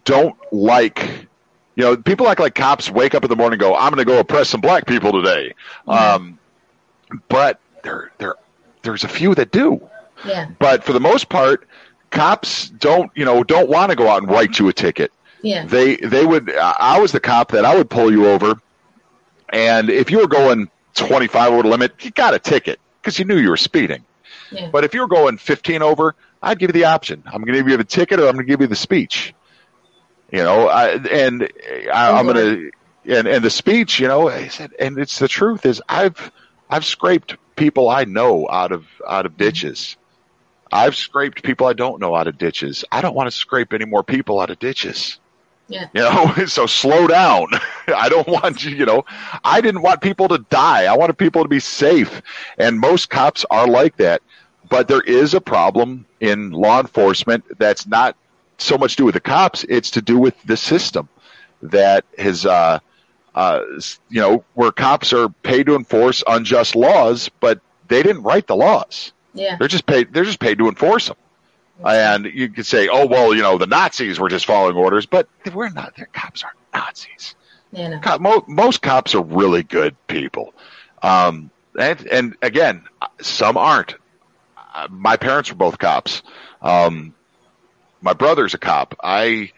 [0.04, 1.26] don't like.
[1.74, 4.04] You know, people act like cops wake up in the morning and go, "I'm going
[4.06, 5.54] to go oppress some black people today,"
[5.88, 6.14] Yeah.
[6.14, 6.38] um,
[7.28, 8.34] but there there
[8.82, 9.80] there's a few that do.
[10.24, 11.66] Yeah, But for the most part,
[12.12, 15.12] cops don't you know don't want to go out and write you a ticket.
[15.42, 18.60] Yeah, they they would I was the cop that I would pull you over
[19.48, 23.24] and if you were going 25 over the limit you got a ticket because you
[23.24, 24.04] knew you were speeding.
[24.52, 24.68] Yeah.
[24.70, 27.22] but if you were going 15 over I'd give you the option.
[27.24, 29.34] I'm going to give you the ticket or I'm going to give you the speech.
[30.30, 31.50] You know I, and
[31.92, 32.70] I, I'm going to
[33.04, 36.30] and and the speech you know I said and it's the truth is I've
[36.70, 39.44] I've scraped people I know out of out of mm-hmm.
[39.44, 39.96] ditches
[40.72, 43.84] I've scraped people I don't know out of ditches I don't want to scrape any
[43.84, 45.18] more people out of ditches
[45.68, 45.86] Yeah.
[45.94, 47.46] you know, so slow down.
[47.88, 49.04] I don't want you, you know,
[49.44, 50.84] I didn't want people to die.
[50.84, 52.20] I wanted people to be safe.
[52.58, 54.22] And most cops are like that.
[54.68, 58.16] But there is a problem in law enforcement that's not
[58.58, 61.08] so much to do with the cops, it's to do with the system
[61.62, 62.78] that has, uh,
[63.34, 63.60] uh,
[64.08, 68.56] you know, where cops are paid to enforce unjust laws, but they didn't write the
[68.56, 69.12] laws.
[69.34, 69.56] Yeah.
[69.58, 70.12] They're just paid.
[70.12, 71.16] They're just paid to enforce them.
[71.84, 75.28] And you could say, oh well, you know, the Nazis were just following orders, but
[75.52, 75.96] we're not.
[75.96, 77.34] Their cops aren't Nazis.
[77.72, 77.98] Yeah, no.
[78.00, 80.54] Cop, mo- most cops are really good people.
[81.02, 82.84] Um, and and again,
[83.20, 83.94] some aren't.
[84.74, 86.22] Uh, my parents were both cops.
[86.60, 87.14] Um,
[88.00, 88.94] my brother's a cop.
[89.02, 89.52] I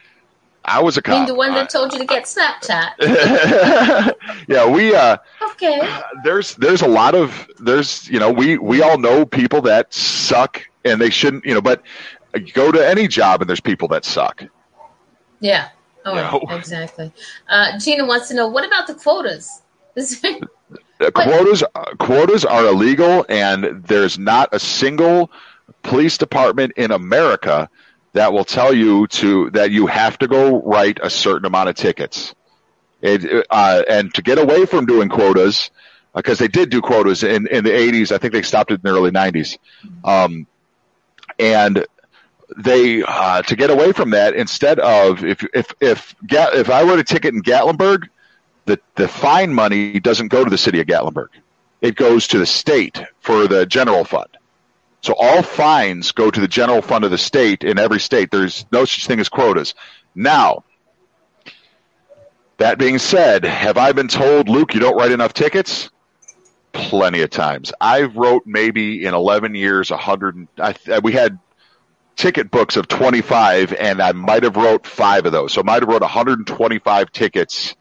[0.66, 1.28] I was a I mean, cop.
[1.28, 2.92] the one that told you to get Snapchat.
[4.48, 5.16] Yeah, we uh,
[5.52, 5.80] Okay.
[6.24, 10.62] there's there's a lot of there's you know we we all know people that suck
[10.84, 11.82] and they shouldn't you know but
[12.52, 14.42] go to any job and there's people that suck
[15.40, 15.68] Yeah.
[16.04, 16.40] Oh, No.
[16.56, 17.12] exactly.
[17.48, 19.62] Uh, Gina wants to know what about the quotas?
[19.94, 20.22] This-
[21.00, 21.62] Uh, quotas
[21.98, 25.30] quotas are illegal and there's not a single
[25.82, 27.68] police department in America
[28.14, 31.76] that will tell you to that you have to go write a certain amount of
[31.76, 32.34] tickets.
[33.02, 35.70] It, uh, and to get away from doing quotas
[36.14, 38.80] because they did do quotas in, in the 80s i think they stopped it in
[38.82, 39.58] the early 90s
[40.04, 40.46] um,
[41.38, 41.84] and
[42.56, 46.98] they uh, to get away from that instead of if if if if i wrote
[46.98, 48.08] a ticket in gatlinburg
[48.66, 51.28] the the fine money doesn't go to the city of gatlinburg.
[51.80, 54.28] It goes to the state for the general fund
[55.04, 58.66] so all fines go to the general fund of the state in every state there's
[58.72, 59.74] no such thing as quotas
[60.14, 60.64] now
[62.58, 65.90] That being said, have I been told, Luke, you don't write enough tickets?
[66.72, 67.72] Plenty of times.
[67.80, 70.48] I've wrote maybe in 11 years, 100.
[70.58, 71.38] I, we had
[72.16, 75.52] ticket books of 25, and I might have wrote five of those.
[75.52, 77.74] So I might have wrote 125 tickets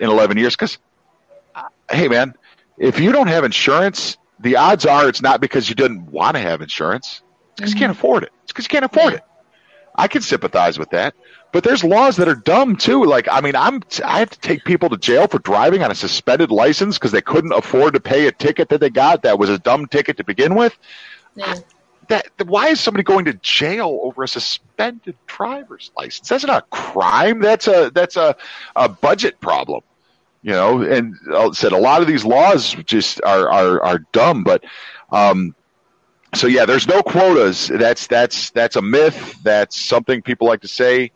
[0.00, 0.54] in 11 years.
[0.54, 0.78] Because,
[1.54, 2.34] uh, hey, man,
[2.78, 6.40] if you don't have insurance, the odds are it's not because you didn't want to
[6.40, 7.22] have insurance.
[7.52, 7.76] It's because mm-hmm.
[7.76, 8.32] you can't afford it.
[8.42, 9.22] It's because you can't afford it.
[9.94, 11.14] I can sympathize with that.
[11.52, 13.04] But there's laws that are dumb too.
[13.04, 15.94] Like, I mean, I'm I have to take people to jail for driving on a
[15.94, 19.48] suspended license because they couldn't afford to pay a ticket that they got that was
[19.48, 20.76] a dumb ticket to begin with.
[21.34, 21.54] Yeah.
[22.08, 26.28] That why is somebody going to jail over a suspended driver's license?
[26.28, 27.40] That's not a crime.
[27.40, 28.36] That's a that's a,
[28.76, 29.82] a budget problem.
[30.46, 34.44] You know, and I said a lot of these laws just are are, are dumb.
[34.44, 34.62] But
[35.10, 35.56] um,
[36.36, 37.66] so yeah, there's no quotas.
[37.66, 39.34] That's that's that's a myth.
[39.42, 41.10] That's something people like to say.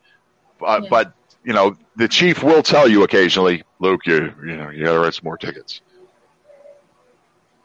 [0.61, 0.89] Uh, yeah.
[0.91, 1.13] But
[1.45, 4.99] you know, the chief will tell you occasionally, Luke, you you know, you got to
[4.99, 5.81] write some more tickets.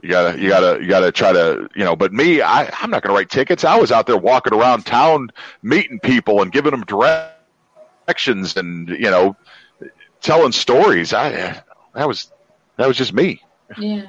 [0.03, 1.95] You gotta, you gotta, you gotta try to, you know.
[1.95, 3.63] But me, I, I'm not gonna write tickets.
[3.63, 5.31] I was out there walking around town,
[5.63, 9.35] meeting people and giving them directions, and you know,
[10.21, 11.13] telling stories.
[11.13, 11.61] I
[11.93, 12.31] that was
[12.77, 13.41] that was just me.
[13.77, 14.07] Yeah.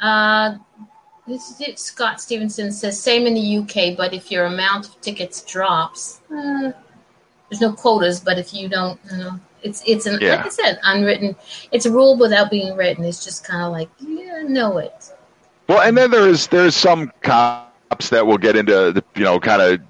[0.00, 0.56] Uh,
[1.26, 1.78] this is it.
[1.78, 6.72] Scott Stevenson says same in the UK, but if your amount of tickets drops, uh,
[7.50, 8.20] there's no quotas.
[8.20, 10.36] But if you don't, you know, it's it's an yeah.
[10.36, 11.34] like I said, unwritten.
[11.72, 13.04] It's a rule without being written.
[13.04, 15.12] It's just kind of like yeah, know it.
[15.68, 19.60] Well, and then there's there's some cops that will get into the you know kind
[19.60, 19.80] of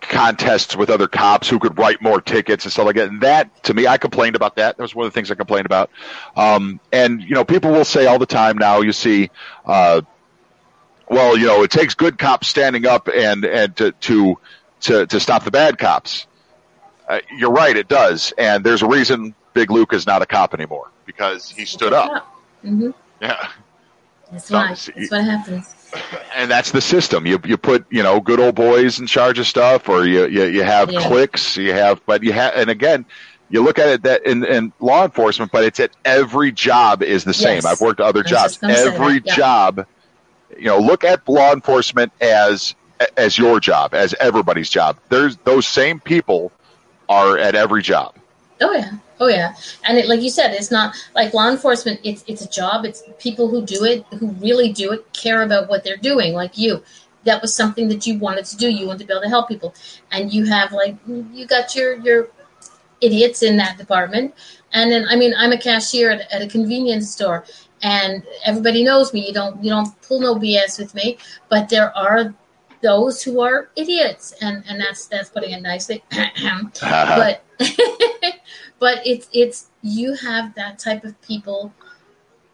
[0.00, 3.08] contests with other cops who could write more tickets and stuff like that.
[3.08, 4.76] And that, to me, I complained about that.
[4.76, 5.90] That was one of the things I complained about.
[6.36, 8.80] Um, and you know, people will say all the time now.
[8.80, 9.30] You see,
[9.64, 10.02] uh,
[11.08, 14.38] well, you know, it takes good cops standing up and and to to
[14.80, 16.26] to, to stop the bad cops.
[17.08, 18.32] Uh, you're right, it does.
[18.36, 22.28] And there's a reason Big Luke is not a cop anymore because he stood up.
[22.62, 22.90] Mm-hmm.
[23.20, 23.48] Yeah.
[24.30, 24.68] That's why.
[24.68, 25.74] That's what happens.
[26.34, 27.26] And that's the system.
[27.26, 30.44] You you put you know good old boys in charge of stuff, or you you,
[30.44, 31.00] you have yeah.
[31.00, 31.56] cliques.
[31.56, 33.06] You have, but you have, and again,
[33.50, 37.24] you look at it that in, in law enforcement, but it's at every job is
[37.24, 37.56] the same.
[37.56, 37.64] Yes.
[37.64, 38.58] I've worked other jobs.
[38.62, 39.34] Every yeah.
[39.34, 39.86] job,
[40.56, 42.74] you know, look at law enforcement as
[43.16, 44.98] as your job, as everybody's job.
[45.08, 46.52] There's those same people
[47.08, 48.14] are at every job.
[48.60, 48.92] Oh yeah.
[49.20, 49.54] Oh yeah,
[49.84, 52.00] and it, like you said, it's not like law enforcement.
[52.04, 52.84] It's it's a job.
[52.84, 56.34] It's people who do it, who really do it, care about what they're doing.
[56.34, 56.82] Like you,
[57.24, 58.68] that was something that you wanted to do.
[58.68, 59.74] You wanted to be able to help people,
[60.12, 62.28] and you have like you got your your
[63.00, 64.34] idiots in that department.
[64.72, 67.44] And then I mean, I'm a cashier at, at a convenience store,
[67.82, 69.26] and everybody knows me.
[69.26, 72.34] You don't you don't pull no BS with me, but there are
[72.82, 76.02] those who are idiots, and and that's that's putting it nicely.
[76.80, 77.44] but
[78.78, 81.72] but it's it's you have that type of people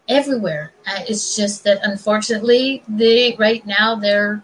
[0.09, 0.73] everywhere.
[0.87, 4.43] Uh, it's just that unfortunately, they right now they're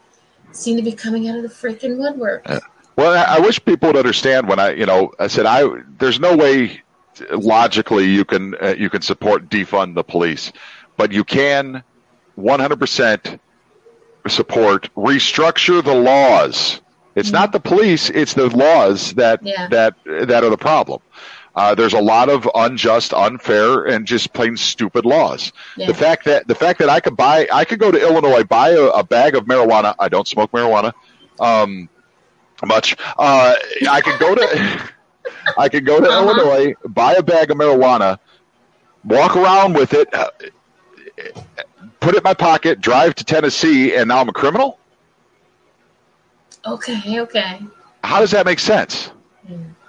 [0.53, 2.49] seem to be coming out of the freaking woodwork.
[2.49, 2.61] Uh,
[2.97, 5.64] well, I, wish people would understand when I, you know, I said I
[5.99, 6.83] there's no way
[7.31, 10.53] logically you can uh, you can support defund the police,
[10.97, 11.83] but you can
[12.39, 13.39] 100%
[14.28, 16.81] support restructure the laws.
[17.14, 17.37] It's mm-hmm.
[17.37, 19.68] not the police; it's the laws that yeah.
[19.68, 21.01] that that are the problem.
[21.55, 25.53] Uh, there's a lot of unjust, unfair, and just plain stupid laws.
[25.77, 25.89] Yeah.
[25.89, 28.71] The fact that the fact that I could buy, I could go to Illinois, buy
[28.71, 29.95] a, a bag of marijuana.
[29.99, 30.93] I don't smoke marijuana
[31.41, 31.89] um,
[32.65, 32.97] much.
[33.19, 33.55] Uh,
[33.91, 34.91] I could go to,
[35.59, 36.29] I could go to uh-huh.
[36.29, 38.19] Illinois, buy a bag of marijuana,
[39.05, 40.31] walk around with it, uh,
[41.99, 44.79] put it in my pocket, drive to Tennessee, and now I'm a criminal?
[46.67, 47.61] Okay, okay.
[48.05, 49.11] How does that make sense?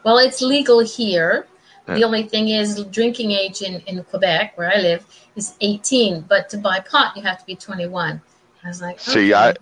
[0.03, 1.45] Well, it's legal here.
[1.88, 1.95] Yeah.
[1.95, 5.05] The only thing is, drinking age in, in Quebec, where I live,
[5.36, 6.21] is 18.
[6.21, 8.21] But to buy pot, you have to be 21.
[8.63, 9.11] I was like, okay.
[9.11, 9.55] see, I,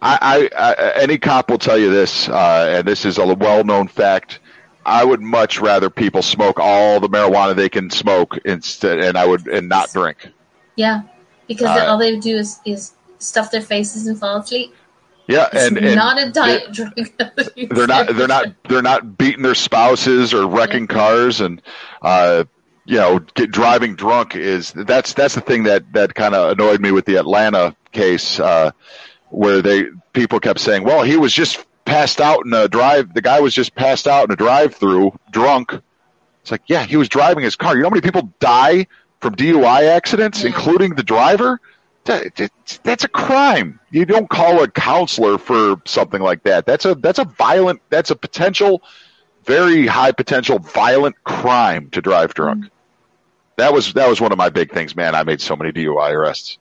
[0.00, 4.40] I, I, any cop will tell you this, uh, and this is a well-known fact.
[4.84, 9.26] I would much rather people smoke all the marijuana they can smoke instead, and I
[9.26, 10.28] would and not drink.
[10.76, 11.02] Yeah,
[11.48, 14.72] because uh, all they do is, is stuff their faces and fall asleep.
[15.28, 16.92] Yeah, and, and not a diet drug.
[17.70, 18.14] they're not.
[18.14, 18.46] They're not.
[18.68, 20.94] They're not beating their spouses or wrecking yeah.
[20.94, 21.60] cars and,
[22.02, 22.44] uh,
[22.84, 26.80] you know, get, driving drunk is that's that's the thing that that kind of annoyed
[26.80, 28.70] me with the Atlanta case, uh,
[29.30, 33.12] where they people kept saying, "Well, he was just passed out in a drive.
[33.12, 35.74] The guy was just passed out in a drive-through, drunk."
[36.42, 37.74] It's like, yeah, he was driving his car.
[37.74, 38.86] You know how many people die
[39.20, 40.48] from DUI accidents, yeah.
[40.48, 41.60] including the driver?
[42.06, 42.50] That,
[42.82, 43.80] that's a crime.
[43.90, 46.64] You don't call a counselor for something like that.
[46.64, 47.82] That's a that's a violent.
[47.90, 48.82] That's a potential
[49.46, 52.64] very high potential violent crime to drive drunk.
[52.64, 52.72] Mm-hmm.
[53.56, 55.14] That was that was one of my big things, man.
[55.14, 56.58] I made so many DUI arrests.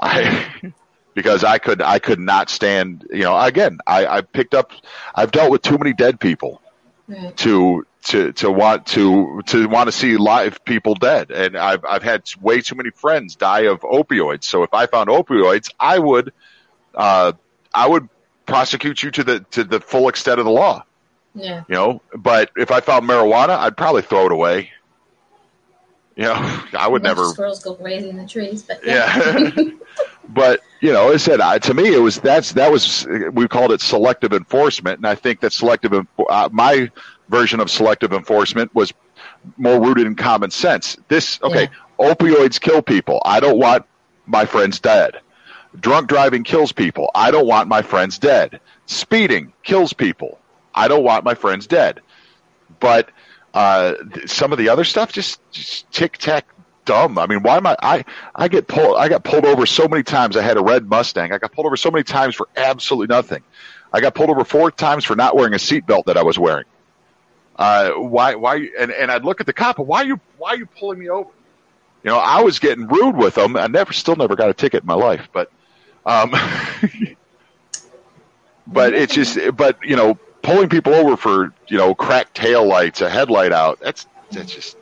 [0.00, 0.72] I
[1.14, 3.06] because I could I could not stand.
[3.10, 4.72] You know, again, I, I picked up.
[5.14, 6.60] I've dealt with too many dead people
[7.06, 7.36] right.
[7.38, 12.02] to to to want to to want to see live people dead, and I've I've
[12.02, 14.44] had way too many friends die of opioids.
[14.44, 16.32] So if I found opioids, I would
[16.94, 17.32] uh,
[17.74, 18.08] I would
[18.46, 20.84] prosecute you to the to the full extent of the law.
[21.34, 21.64] Yeah.
[21.68, 24.72] You know, but if I found marijuana, I'd probably throw it away.
[26.16, 27.24] You know, I would never.
[27.26, 29.50] Squirrels go crazy in the trees, but yeah.
[29.56, 29.64] yeah.
[30.28, 33.72] but you know, I said I, to me, it was that's that was we called
[33.72, 35.92] it selective enforcement, and I think that selective
[36.28, 36.90] uh, my
[37.30, 38.92] version of selective enforcement was
[39.56, 40.98] more rooted in common sense.
[41.08, 41.68] This okay,
[41.98, 42.14] yeah.
[42.14, 43.22] opioids kill people.
[43.24, 43.86] I don't want
[44.26, 45.20] my friends dead.
[45.78, 47.10] Drunk driving kills people.
[47.14, 48.60] I don't want my friends dead.
[48.86, 50.38] Speeding kills people.
[50.74, 52.00] I don't want my friends dead.
[52.80, 53.10] But
[53.54, 53.94] uh,
[54.26, 56.46] some of the other stuff just, just tic tac
[56.84, 57.18] dumb.
[57.18, 58.04] I mean, why am I, I?
[58.34, 58.96] I get pulled.
[58.96, 60.36] I got pulled over so many times.
[60.36, 61.32] I had a red Mustang.
[61.32, 63.42] I got pulled over so many times for absolutely nothing.
[63.92, 66.64] I got pulled over four times for not wearing a seatbelt that I was wearing.
[67.60, 68.34] Uh, why?
[68.36, 68.68] Why?
[68.78, 69.78] And and I'd look at the cop.
[69.78, 70.20] Why are you?
[70.38, 71.28] Why are you pulling me over?
[72.02, 73.54] You know, I was getting rude with them.
[73.54, 75.52] I never, still never got a ticket in my life, but,
[76.06, 76.30] um,
[78.66, 83.02] but it's just, but you know, pulling people over for you know cracked tail lights,
[83.02, 83.78] a headlight out.
[83.80, 84.78] That's that's just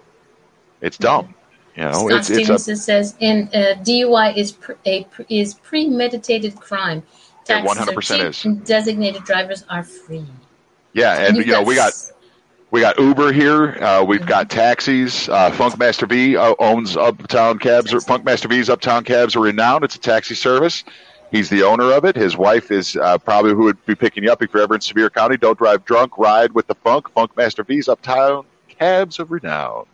[0.81, 1.35] it's dumb.
[1.75, 6.55] You know, it's, Stevenson it's a, says in uh, DUI is pre, a is premeditated
[6.55, 7.03] crime.
[7.49, 8.43] One hundred percent is.
[8.65, 10.27] designated drivers are free.
[10.93, 11.93] Yeah, and, and you know we got
[12.71, 13.83] we got Uber here.
[13.83, 14.29] Uh, we've mm-hmm.
[14.29, 15.29] got taxis.
[15.29, 17.93] Uh, Funkmaster V uh, owns Uptown Cabs.
[17.93, 19.85] Or Funkmaster V's Uptown Cabs are renowned.
[19.85, 20.85] It's a taxi service.
[21.31, 22.17] He's the owner of it.
[22.17, 24.81] His wife is uh, probably who would be picking you up if you're ever in
[24.81, 25.37] Sevier County.
[25.37, 26.17] Don't drive drunk.
[26.19, 27.11] Ride with the funk.
[27.11, 29.87] Funk Master V's Uptown Cabs of Renown.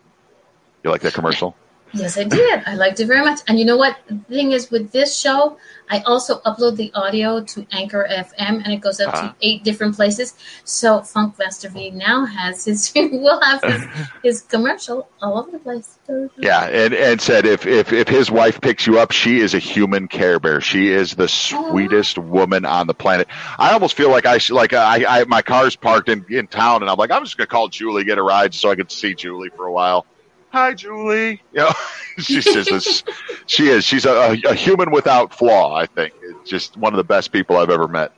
[0.84, 1.56] You like that commercial?
[1.94, 2.62] Yes, I did.
[2.66, 3.40] I liked it very much.
[3.46, 3.96] And you know what?
[4.08, 8.72] The thing is, with this show, I also upload the audio to Anchor FM, and
[8.72, 9.32] it goes up uh to uh-huh.
[9.42, 10.34] eight different places.
[10.64, 13.84] So Funk Master V now has his will have his,
[14.22, 15.98] his commercial all over the place.
[16.36, 19.58] Yeah, and and said if if if his wife picks you up, she is a
[19.58, 20.60] human care bear.
[20.60, 23.28] She is the sweetest woman on the planet.
[23.58, 26.90] I almost feel like I like I, I my car's parked in in town, and
[26.90, 29.50] I'm like I'm just gonna call Julie get a ride so I can see Julie
[29.50, 30.06] for a while
[30.54, 31.42] hi Julie.
[31.52, 31.72] You know,
[32.18, 33.02] she's just this,
[33.46, 33.84] she is.
[33.84, 35.74] She's a, a, human without flaw.
[35.74, 38.12] I think it's just one of the best people I've ever met.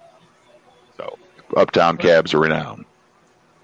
[0.98, 1.18] So,
[1.56, 2.84] Uptown Cabs are renowned.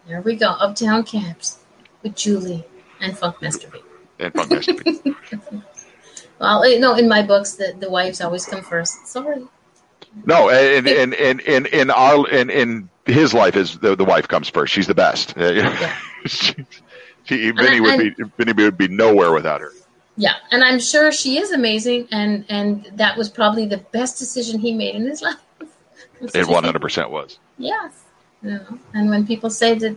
[0.09, 1.59] There we go, Uptown Cabs
[2.03, 2.64] with Julie
[3.01, 3.81] and Funkmaster V.
[4.18, 5.14] And Funkmaster V.
[6.41, 9.07] well, you know, in my books, the the wives always come first.
[9.07, 9.47] Sorry.
[10.25, 14.29] No, and in in in in our in in his life is the the wife
[14.29, 14.73] comes first.
[14.73, 15.35] She's the best.
[15.37, 15.95] Yeah.
[17.25, 19.73] He, Vinny would be Vinny would be nowhere without her.
[20.16, 24.61] Yeah, and I'm sure she is amazing, and and that was probably the best decision
[24.61, 25.37] he made in his life.
[26.20, 27.39] it 100 percent was.
[27.59, 28.05] Yes.
[28.43, 29.97] You know, and when people say that,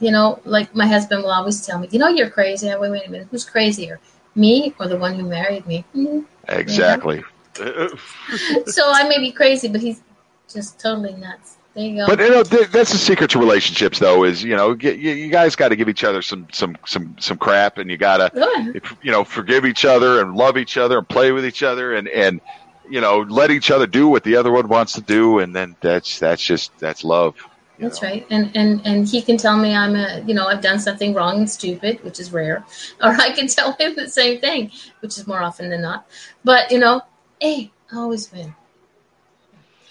[0.00, 2.70] you know, like my husband will always tell me, you know, you're crazy.
[2.70, 4.00] I wait, wait a minute, who's crazier,
[4.34, 5.82] me or the one who married me?
[5.94, 6.20] Mm-hmm.
[6.48, 7.24] Exactly.
[7.56, 10.02] so I may be crazy, but he's
[10.46, 11.55] just totally nuts.
[11.76, 14.24] You but you know that's the secret to relationships, though.
[14.24, 17.36] Is you know you, you guys got to give each other some some some some
[17.36, 21.06] crap, and you got to you know forgive each other and love each other and
[21.06, 22.40] play with each other, and and
[22.88, 25.76] you know let each other do what the other one wants to do, and then
[25.82, 27.36] that's that's just that's love.
[27.78, 28.08] That's know?
[28.08, 31.12] right, and and and he can tell me I'm a you know I've done something
[31.12, 32.64] wrong and stupid, which is rare,
[33.02, 34.70] or I can tell him the same thing,
[35.00, 36.06] which is more often than not.
[36.42, 37.02] But you know,
[37.38, 38.54] hey, I always win.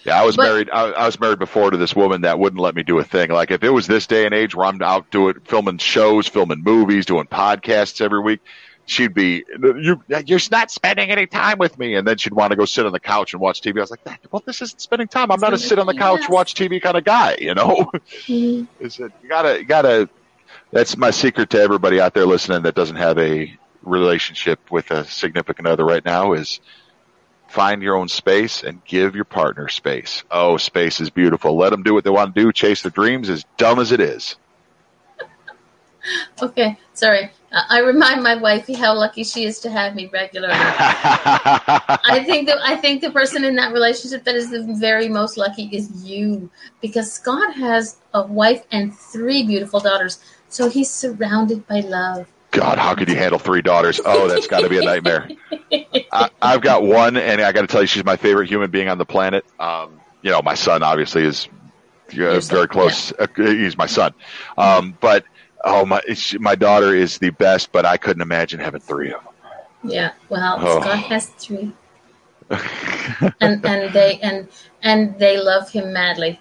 [0.06, 0.70] Yeah, I was but, married.
[0.72, 3.32] I, I, was married before to this woman that wouldn't let me do a thing.
[3.32, 6.64] Like if it was this day and age where I'm out doing filming shows, filming
[6.64, 8.42] movies, doing podcasts every week,
[8.86, 10.04] she'd be you.
[10.26, 12.92] You're not spending any time with me, and then she'd want to go sit on
[12.92, 13.78] the couch and watch TV.
[13.78, 14.02] I was like,
[14.32, 15.32] well, this isn't spending time.
[15.32, 17.38] I'm not a sit on the couch, watch TV kind of guy.
[17.40, 17.90] You know,
[18.28, 18.66] mm-hmm.
[18.80, 20.10] you gotta, you gotta.
[20.72, 25.06] That's my secret to everybody out there listening that doesn't have a relationship with a
[25.06, 26.60] significant other right now is
[27.48, 30.24] find your own space and give your partner space.
[30.32, 31.56] Oh, space is beautiful.
[31.56, 32.52] Let them do what they want to do.
[32.52, 34.36] Chase their dreams, as dumb as it is.
[36.42, 37.32] okay, sorry.
[37.70, 40.54] I remind my wifey how lucky she is to have me regularly.
[40.58, 45.38] I think that I think the person in that relationship that is the very most
[45.38, 46.50] lucky is you,
[46.82, 50.20] because Scott has a wife and three beautiful daughters,
[50.50, 52.28] so he's surrounded by love.
[52.56, 54.00] God, how could you handle three daughters?
[54.04, 55.30] Oh, that's got to be a nightmare.
[56.12, 58.88] I, have got one, and I got to tell you, she's my favorite human being
[58.88, 59.46] on the planet.
[59.60, 61.50] Um, you know, my son obviously is
[62.18, 63.12] uh, very close.
[63.20, 63.26] Yeah.
[63.26, 64.14] Uh, he's my son.
[64.58, 65.26] Um, but
[65.66, 66.02] oh my,
[66.40, 67.74] my daughter is the best.
[67.74, 69.34] But I couldn't imagine having three of them.
[69.84, 70.82] Yeah, well, oh.
[70.82, 71.74] Scott has three,
[73.42, 74.48] and and they and
[74.82, 76.40] and they love him madly.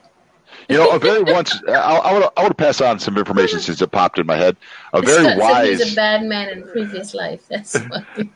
[0.68, 3.18] You know, a very once I, I want to I want to pass on some
[3.18, 4.56] information since it popped in my head.
[4.92, 5.80] A very wise.
[5.80, 7.46] He's a bad man in previous life.
[7.48, 8.32] That's funny.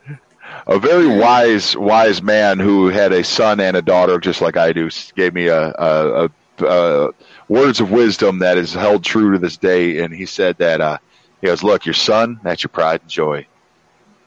[0.67, 4.73] a very wise wise man who had a son and a daughter just like I
[4.73, 6.29] do gave me a, a, a,
[6.65, 7.09] a
[7.47, 9.99] words of wisdom that is held true to this day.
[9.99, 10.97] And he said that uh,
[11.41, 13.47] he goes, "Look, your son, that's your pride and joy.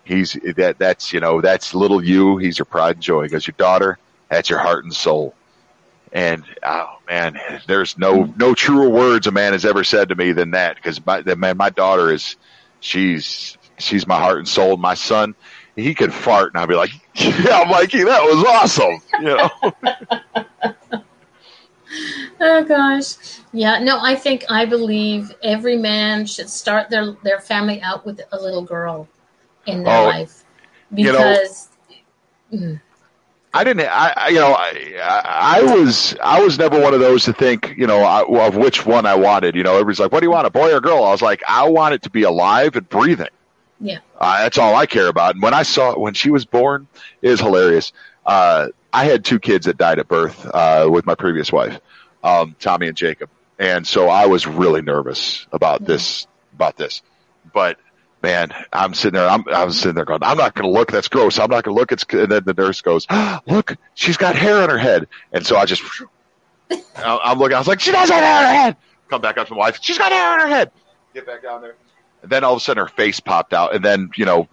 [0.04, 2.38] He's that that's you know that's little you.
[2.38, 3.24] He's your pride and joy.
[3.24, 3.98] Because your daughter,
[4.28, 5.34] that's your heart and soul."
[6.12, 10.32] And oh man, there's no no truer words a man has ever said to me
[10.32, 10.76] than that.
[10.76, 12.36] Because my man, my daughter is
[12.80, 14.76] she's she's my heart and soul.
[14.76, 15.34] My son,
[15.74, 19.50] he could fart, and I'd be like, "Yeah, Mikey, that was awesome," you know.
[22.40, 23.78] oh gosh, yeah.
[23.78, 28.36] No, I think I believe every man should start their their family out with a
[28.38, 29.08] little girl
[29.66, 30.44] in their oh, life
[30.92, 31.70] because.
[32.50, 32.80] You know, mm.
[33.54, 33.86] I didn't.
[33.86, 37.86] I you know I, I was I was never one of those to think you
[37.86, 39.54] know of which one I wanted.
[39.56, 41.20] You know, everybody's like, "What do you want, a boy or a girl?" I was
[41.20, 43.28] like, I want it to be alive and breathing.
[43.80, 43.98] Yeah.
[44.18, 45.34] Uh, that's all I care about.
[45.34, 46.86] And when I saw when she was born,
[47.20, 47.92] it was hilarious.
[48.24, 51.78] Uh, I had two kids that died at birth uh, with my previous wife,
[52.22, 55.92] um, Tommy and Jacob, and so I was really nervous about mm-hmm.
[55.92, 57.02] this about this.
[57.52, 57.78] But
[58.22, 59.28] man, I'm sitting there.
[59.28, 60.90] I'm, I was sitting there going, I'm not going to look.
[60.90, 61.38] That's gross.
[61.38, 61.92] I'm not going to look.
[61.92, 63.06] It's and then the nurse goes,
[63.46, 65.82] look, she's got hair on her head, and so I just
[66.96, 67.54] I'm looking.
[67.54, 68.76] I was like, she does have hair on her head.
[69.08, 69.78] Come back up to my wife.
[69.82, 70.70] She's got hair on her head.
[71.14, 71.74] Get back down there.
[72.22, 74.48] And then all of a sudden her face popped out, and then you know,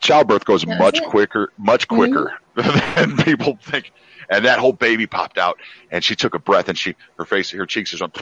[0.00, 1.96] childbirth goes much quicker, much mm-hmm.
[1.96, 2.94] quicker mm-hmm.
[3.16, 3.92] than people think.
[4.28, 5.58] And that whole baby popped out,
[5.90, 8.16] and she took a breath, and she her face, her cheeks just went.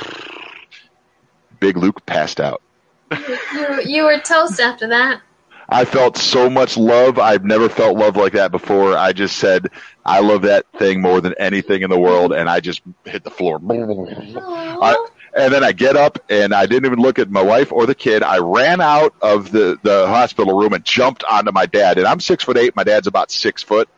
[1.61, 2.63] Big Luke passed out.
[3.11, 5.23] You, you were toast after that.
[5.71, 7.19] I felt so much love.
[7.19, 8.97] I've never felt love like that before.
[8.97, 9.69] I just said,
[10.05, 13.31] I love that thing more than anything in the world, and I just hit the
[13.31, 13.61] floor.
[13.61, 15.07] I,
[15.37, 17.95] and then I get up and I didn't even look at my wife or the
[17.95, 18.23] kid.
[18.23, 21.99] I ran out of the, the hospital room and jumped onto my dad.
[21.99, 22.75] And I'm six foot eight.
[22.75, 23.89] My dad's about six foot.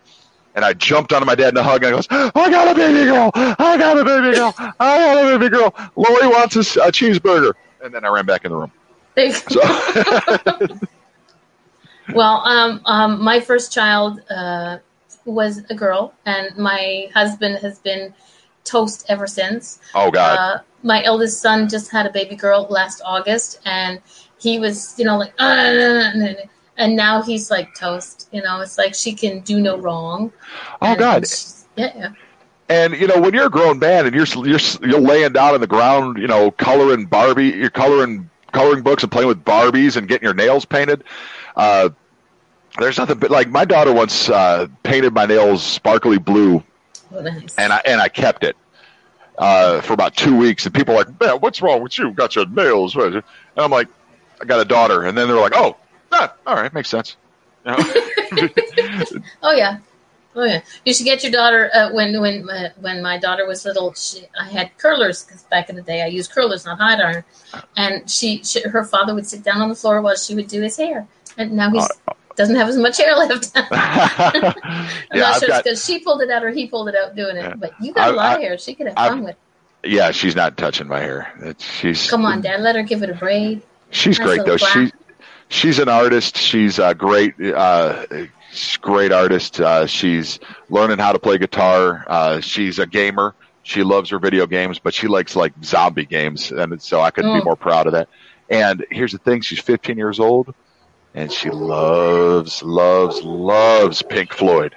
[0.54, 2.74] And I jumped onto my dad in a hug and I goes, I got a
[2.74, 3.30] baby girl.
[3.34, 4.52] I got a baby girl.
[4.58, 5.74] I got a baby girl.
[5.94, 7.52] Lori wants a, a cheeseburger.
[7.82, 8.72] And then I ran back in the room.
[9.50, 9.60] So.
[12.14, 14.78] well, um, um, my first child uh,
[15.24, 18.14] was a girl, and my husband has been
[18.64, 19.80] toast ever since.
[19.94, 20.38] Oh God!
[20.38, 24.00] Uh, my eldest son just had a baby girl last August, and
[24.40, 26.12] he was, you know, like, uh,
[26.76, 28.28] and now he's like toast.
[28.32, 30.32] You know, it's like she can do no wrong.
[30.80, 31.24] Oh God!
[31.76, 32.12] Yeah, yeah.
[32.68, 35.60] And you know, when you're a grown man and you're you're you're laying down on
[35.60, 40.08] the ground, you know, coloring Barbie, you're coloring coloring books and playing with Barbies and
[40.08, 41.04] getting your nails painted.
[41.56, 41.90] Uh,
[42.78, 46.62] there's nothing but like my daughter once uh, painted my nails sparkly blue,
[47.12, 47.54] oh, nice.
[47.58, 48.56] and I and I kept it
[49.38, 50.66] uh, for about two weeks.
[50.66, 52.12] And people are like, "Man, what's wrong with you?
[52.12, 53.22] Got your nails?" And
[53.56, 53.88] I'm like,
[54.40, 55.76] "I got a daughter," and then they're like, "Oh,
[56.12, 57.16] ah, all right, makes sense."
[57.66, 57.78] You know?
[59.42, 59.78] oh yeah,
[60.36, 61.70] Oh yeah, you should get your daughter.
[61.74, 65.68] Uh, when when uh, when my daughter was little, she, I had curlers because back
[65.68, 67.24] in the day I used curlers, not hot iron.
[67.76, 70.62] And she, she, her father would sit down on the floor while she would do
[70.62, 73.50] his hair, and now he uh, doesn't have as much hair left.
[73.56, 74.54] I'm
[75.12, 77.58] yeah, not sure because she pulled it out or he pulled it out doing it.
[77.58, 79.36] But you got I, a lot I, of hair; she could have fun I've, with.
[79.82, 81.32] Yeah, she's not touching my hair.
[81.40, 82.60] It's, she's come on, Dad.
[82.60, 83.62] Let her give it a braid.
[83.90, 84.56] She's nice great though.
[84.56, 84.92] She
[85.48, 86.36] she's an artist.
[86.36, 87.34] She's uh, great.
[87.40, 88.28] Uh, a
[88.80, 89.60] great artist.
[89.60, 92.04] Uh, she's learning how to play guitar.
[92.08, 93.34] Uh, she's a gamer.
[93.62, 97.38] She loves her video games, but she likes like zombie games, and so I couldn't
[97.38, 98.08] be more proud of that.
[98.48, 100.54] And here's the thing: she's 15 years old,
[101.14, 104.74] and she loves, loves, loves Pink Floyd.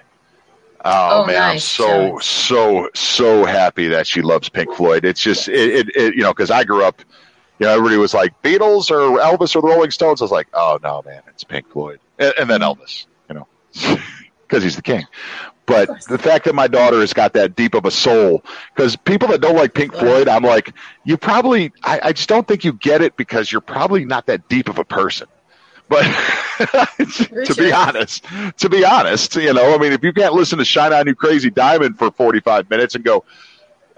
[0.86, 1.80] Oh, oh man, nice.
[1.80, 5.06] I'm so so so happy that she loves Pink Floyd.
[5.06, 7.02] It's just it, it, it you know because I grew up,
[7.60, 10.22] you know, everybody was like Beatles or Elvis or the Rolling Stones.
[10.22, 12.76] I was like, oh no, man, it's Pink Floyd, and, and then mm.
[12.76, 13.06] Elvis
[14.48, 15.06] because he's the king.
[15.66, 18.44] But the fact that my daughter has got that deep of a soul,
[18.76, 20.74] because people that don't like Pink Floyd, I'm like,
[21.06, 24.50] you probably, I, I just don't think you get it because you're probably not that
[24.50, 25.28] deep of a person.
[25.88, 26.04] But
[26.98, 28.26] to be honest,
[28.58, 31.14] to be honest, you know, I mean, if you can't listen to "Shine On You
[31.14, 33.26] Crazy Diamond" for 45 minutes and go,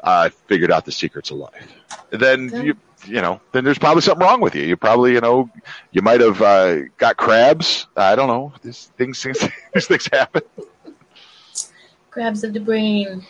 [0.03, 1.73] "I figured out the secrets of life,"
[2.09, 2.75] then you
[3.07, 4.63] you know, then there's probably something wrong with you.
[4.63, 5.49] You probably, you know,
[5.91, 7.87] you might have uh, got crabs.
[7.95, 8.53] I don't know.
[8.61, 9.21] These things,
[9.73, 10.41] these things happen.
[12.11, 13.25] Crabs of the brain.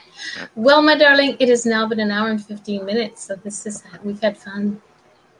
[0.55, 3.83] Well, my darling, it has now been an hour and 15 minutes, so this is,
[4.03, 4.81] we've had fun.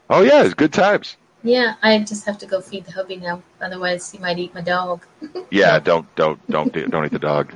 [0.10, 1.18] Oh, yeah, it's good times.
[1.44, 3.44] Yeah, I just have to go feed the hubby now.
[3.62, 5.06] Otherwise, he might eat my dog.
[5.52, 7.54] yeah, don't, don't, don't, don't eat the dog.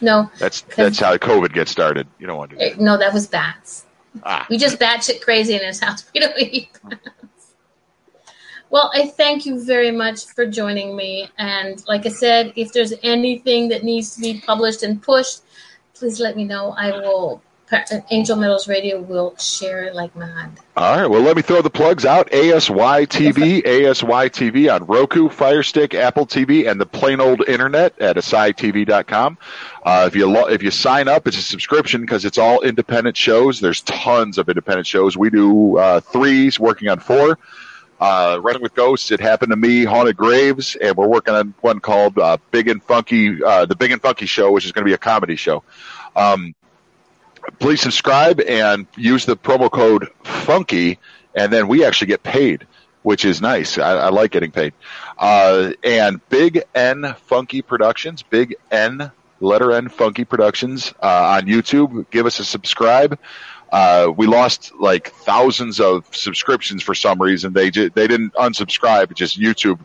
[0.00, 0.30] No.
[0.38, 2.06] That's, that's how COVID gets started.
[2.20, 2.80] You don't want to do that.
[2.80, 3.84] No, that was bats.
[4.24, 4.46] Ah.
[4.50, 6.04] We just batshit crazy in his house.
[6.14, 6.70] We don't eat.
[8.72, 11.28] Well, I thank you very much for joining me.
[11.36, 15.42] And like I said, if there's anything that needs to be published and pushed,
[15.92, 16.70] please let me know.
[16.78, 17.42] I will.
[18.10, 20.58] Angel Metals Radio will share like mad.
[20.76, 21.06] All right.
[21.06, 22.32] Well, let me throw the plugs out.
[22.32, 27.98] ASY TV, ASY TV on Roku, Fire Stick, Apple TV, and the plain old internet
[28.00, 29.38] at ASITV.com.
[29.82, 33.16] Uh, if you lo- if you sign up, it's a subscription because it's all independent
[33.16, 33.60] shows.
[33.60, 35.16] There's tons of independent shows.
[35.16, 37.38] We do uh, threes, working on four
[38.02, 39.12] uh, Running with Ghosts.
[39.12, 42.82] It happened to me, Haunted Graves, and we're working on one called uh, Big and
[42.82, 45.62] Funky, uh, the Big and Funky Show, which is going to be a comedy show.
[46.16, 46.54] Um,
[47.58, 50.98] please subscribe and use the promo code Funky,
[51.34, 52.66] and then we actually get paid,
[53.02, 53.78] which is nice.
[53.78, 54.74] I, I like getting paid.
[55.18, 59.10] Uh, and Big N Funky Productions, Big N
[59.40, 62.06] letter N Funky Productions uh, on YouTube.
[62.10, 63.18] Give us a subscribe.
[63.70, 67.52] Uh, we lost like thousands of subscriptions for some reason.
[67.52, 69.80] They they didn't unsubscribe; just YouTube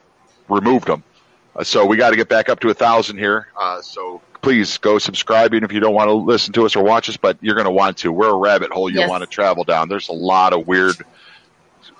[0.49, 1.03] removed them.
[1.55, 3.47] Uh, so we got to get back up to a thousand here.
[3.55, 6.83] Uh, so please go subscribe, even if you don't want to listen to us or
[6.83, 8.11] watch us, but you're going to want to.
[8.11, 9.09] We're a rabbit hole you yes.
[9.09, 9.89] want to travel down.
[9.89, 10.95] There's a lot of weird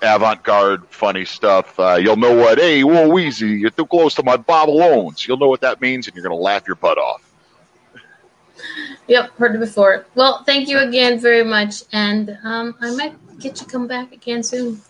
[0.02, 1.78] avant-garde funny stuff.
[1.78, 5.26] Uh, you'll know what, hey, whoa, Wheezy, you're too close to my Bobalones.
[5.26, 7.24] You'll know what that means, and you're going to laugh your butt off.
[9.06, 10.06] Yep, heard it before.
[10.14, 14.42] Well, thank you again very much, and um, I might get you come back again
[14.42, 14.80] soon.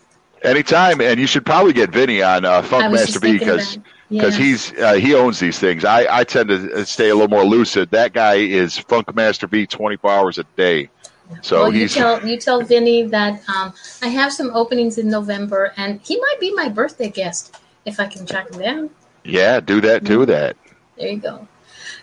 [0.42, 3.78] Anytime, and you should probably get Vinny on uh, Funk Master V because
[4.10, 4.44] because yeah.
[4.44, 5.84] he's uh, he owns these things.
[5.84, 7.90] I, I tend to stay a little more lucid.
[7.90, 10.90] That guy is Funk Master V twenty four hours a day.
[11.42, 15.08] So well, he's you tell you tell Vinny that um, I have some openings in
[15.08, 18.90] November, and he might be my birthday guest if I can track him down.
[19.24, 20.04] Yeah, do that.
[20.04, 20.30] Do mm-hmm.
[20.30, 20.56] that.
[20.96, 21.46] There you go.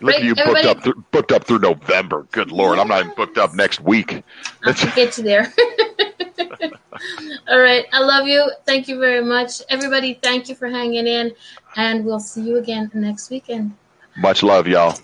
[0.00, 2.26] Look right, at you booked up, th- booked up through November.
[2.30, 2.82] Good lord, yes.
[2.82, 4.22] I'm not even booked up next week.
[4.64, 5.52] I'll get you there.
[7.48, 8.50] All right, I love you.
[8.66, 10.14] Thank you very much, everybody.
[10.22, 11.32] Thank you for hanging in,
[11.76, 13.76] and we'll see you again next weekend.
[14.16, 14.98] Much love, y'all.